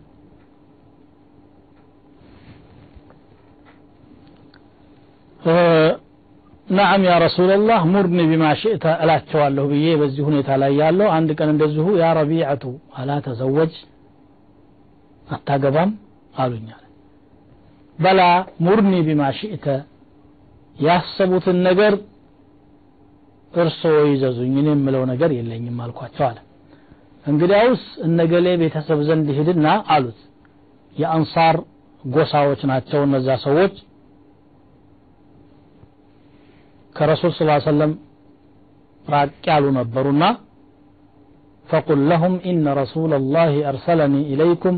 ነዓም 6.68 7.02
ያ 7.08 7.14
ረሱላላህ 7.24 7.80
ሙርኒ 7.92 8.20
ቢማ 8.30 8.44
ሽእተ 8.60 8.84
እላቸዋለሁ 9.02 9.64
ብዬ 9.72 9.88
በዚህ 10.00 10.22
ሁኔታ 10.28 10.48
ላይ 10.62 10.72
ያለው 10.80 11.08
አንድ 11.16 11.30
ቀን 11.38 11.50
እንደዚሁ 11.52 11.86
ያ 12.00 12.06
ረቢዐቱ 12.18 12.64
አላ 12.98 13.18
ተዘወጅ 13.26 13.74
አታገባም 15.28 15.90
አሉኛል 16.36 16.82
በላ 17.98 18.20
ሙርኒ 18.66 18.94
ቢማ 19.06 19.22
ሽእተ 19.38 19.66
ያሰቡትን 20.76 21.58
ነገር 21.68 21.94
እርስዎ 23.52 23.94
ይዘዙኝ 24.10 24.54
እኔ 24.62 24.68
የምለው 24.74 25.02
ነገር 25.12 25.30
የለኝም 25.36 25.78
አልኳቸው 25.84 26.24
አለ። 26.28 26.38
እንግዲያውስ 27.24 27.84
እነገሌ 28.06 28.46
ቤተሰብ 28.62 28.98
ዘንድ 29.08 29.28
ሂድና 29.38 29.66
አሉት። 29.94 30.18
የአንሳር 30.96 31.56
ጎሳዎች 32.04 32.60
ናቸው 32.70 33.00
እነዛ 33.06 33.28
ሰዎች 33.46 33.74
ከረሱል 36.95 37.31
ስ 37.37 37.41
ሰለም 37.71 37.91
ራቅ 39.05 39.31
ያሉ 39.51 39.65
ነበሩና 39.79 40.23
فقل 41.67 41.99
لهم 42.11 42.33
إن 42.49 42.65
رسول 42.81 43.11
الله 43.19 43.53
أرسلني 43.71 44.21
إليكم 44.33 44.75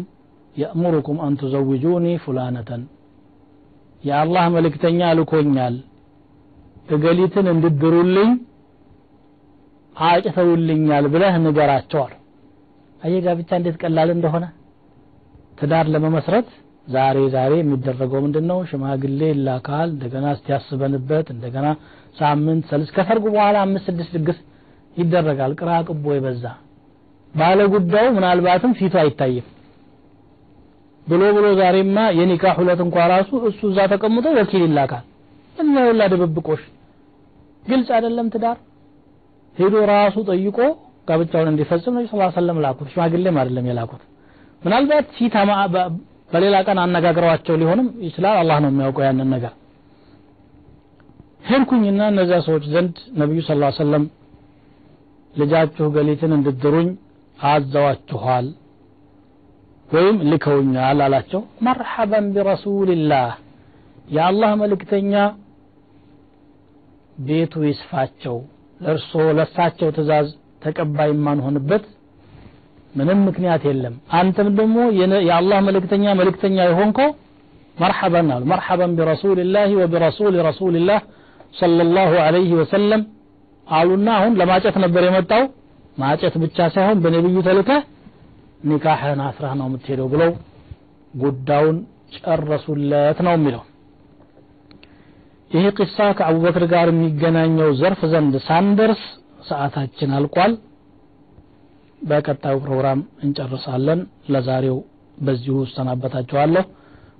يأمركم 0.55 1.15
أن 1.25 1.31
تزوجوني 1.41 2.13
فلانة 2.25 2.69
يا 4.03 4.15
الله 4.23 4.45
ملكتنيا 4.55 5.09
لكونيال 5.17 5.75
እገሊትን 6.95 7.45
እንድድሩልኝ 7.53 8.29
አጭተውልኛል 9.95 11.05
ብለህ 11.13 11.33
ንገራቸዋል 11.45 12.13
አየህ 13.01 13.21
ጋብቻ 13.25 13.49
እንዴት 13.59 13.75
ቀላል 13.83 14.09
እንደሆነ 14.15 14.45
ትዳር 15.59 15.85
ለመመስረት 15.93 16.47
ዛሬ 16.87 17.17
ዛሬ 17.35 17.53
የሚደረገው 17.59 18.19
ምንድን 18.25 18.45
ነው 18.51 18.59
ሽማግሌ 18.69 19.19
ይላካል 19.33 19.89
እንደገና 19.95 20.25
እስቲያስበንበት 20.37 21.27
እንደገና 21.35 21.67
ሳምንት 22.18 22.64
ሰልስ 22.70 22.90
ከሰርጉ 22.96 23.24
በኋላ 23.34 23.56
አምስት 23.64 23.86
ስድስት 23.88 24.12
ድግስ 24.16 24.38
ይደረጋል። 24.96 25.52
ቅራ 25.60 25.70
ቅቦ 25.88 26.04
የበዛ 26.16 26.44
ባለ 27.34 27.60
ጉዳዩ 27.74 28.06
ምናልባትም 28.16 28.72
ፊቱ 28.78 28.94
አይታይም 29.02 29.46
ብሎ 31.06 31.22
ብሎ 31.36 31.46
ዛሬማ 31.60 31.98
የኒካ 32.18 32.44
ሁለት 32.58 32.80
እንኳ 32.86 32.96
ራሱ 33.12 33.30
እሱ 33.48 33.60
እዛ 33.70 33.78
ተቀምጦ 33.92 34.26
ወኪል 34.38 34.62
ይላካል። 34.66 35.04
እኛ 35.56 35.74
ሁላ 35.88 36.02
ድብብቆሽ 36.12 36.62
ግልጽ 37.64 37.88
አይደለም 37.96 38.26
ትዳር። 38.34 38.58
ሄዶ 39.56 39.74
ራሱ 39.92 40.16
ጠይቆ 40.28 40.58
ጋብቻውን 41.08 41.48
እንዲፈጽም 41.52 41.94
ነቢ 41.96 42.06
ስ 42.10 42.34
ሰለም 42.36 42.58
ላኩት። 42.64 42.88
ሽማግሌም 42.92 43.38
አይደለም 43.40 43.66
የላኩት። 43.70 44.02
ምናልባት 44.62 45.06
ፊት 45.16 45.34
በሌላ 46.32 46.56
ቀን 46.66 46.78
አነጋግረዋቸው 46.82 47.54
ሊሆንም 47.60 47.88
ይችላል። 48.06 48.36
አላህ 48.40 48.56
ነው 48.64 48.70
የሚያውቀው 48.72 49.04
ያንን 49.06 49.28
ነገር 49.34 49.52
ሄድኩኝና 51.48 52.00
እነዚያ 52.12 52.38
ሰዎች 52.46 52.64
ዘንድ 52.72 52.96
ነቢዩ 53.20 53.40
ስ 53.44 53.52
ሰለም 53.78 54.04
ልጃችሁ 55.34 55.86
ገሊትን 55.94 56.32
እንድድሩኝ 56.36 56.88
አዘዋችኋል 57.38 58.46
ወይም 59.88 60.16
ልከውኛል 60.30 60.98
አላቸው። 61.04 61.40
መርሐበን 61.66 62.26
ቢረሱልላህ 62.34 63.30
የአላህ 64.08 64.50
መልእክተኛ 64.62 65.12
ቤቱ 67.18 67.54
ይስፋቸው 67.68 68.36
ለእርሶ 68.80 69.12
ለሳቸው 69.38 69.88
ትእዛዝ 69.96 70.28
ተቀባይ 70.64 71.08
የማንሆንበት 71.12 71.84
ምንም 72.94 73.18
ምክንያት 73.28 73.62
የለም። 73.68 73.94
አንተም 74.18 74.48
ደግሞ 74.58 74.76
የአላህ 75.28 75.58
መልእክተኛ 75.68 76.14
መልእክተኛ 76.20 76.56
የሆንከው 76.68 77.10
መርሐበን 77.76 78.28
አሉ። 78.34 78.44
መርሐበን 78.52 78.94
ቢረሱልላህ 78.98 79.72
ወቢረሱል 79.80 80.36
ረሱልላህ 80.48 81.00
ሰለላሁ 81.54 82.10
ዐለይሂ 82.24 82.50
ወሰለም 82.60 83.02
አሉና 83.66 84.08
አሁን 84.18 84.36
ለማጨት 84.40 84.76
ነበር 84.84 85.02
የመጣው። 85.06 85.42
ማጨት 85.96 86.34
ብቻ 86.42 86.58
ሳይሆን 86.74 86.98
በነብዩ 87.04 87.36
ተልከህ 87.46 87.82
ኒካህን 88.68 89.20
አስረህ 89.24 89.52
ነው 89.60 89.66
የምትሄደው 89.68 90.08
ብለው 90.12 90.30
ጉዳዩን 91.14 91.76
ጨረሱለት 92.16 93.18
ነው 93.26 93.34
የሚለው። 93.36 93.62
ይህ 95.50 95.66
ቂሳ 95.78 95.98
ከአቡበክር 96.18 96.64
ጋር 96.72 96.86
የሚገናኘው 96.92 97.70
ዘርፍ 97.80 98.00
ዘንድ 98.12 98.34
ሳንደርስ 98.46 99.02
ሰዓታችን 99.48 100.10
አልቋል። 100.16 100.52
በቀጣዩ 102.00 102.56
ፕሮግራም 102.64 103.00
እንጨርሳለን። 103.24 104.00
ለዛሬው 104.34 104.76
በዚሁ 105.18 105.56
እሰናበታችኋለሁ 105.66 106.64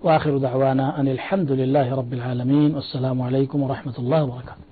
وآخر 0.03 0.39
دعوانا 0.39 1.01
أن 1.01 1.09
الحمد 1.09 1.53
لله 1.53 1.95
رب 1.95 2.13
العالمين 2.13 2.75
والسلام 2.75 3.23
عليكم 3.23 3.63
ورحمة 3.63 3.95
الله 3.99 4.25
وبركاته. 4.25 4.68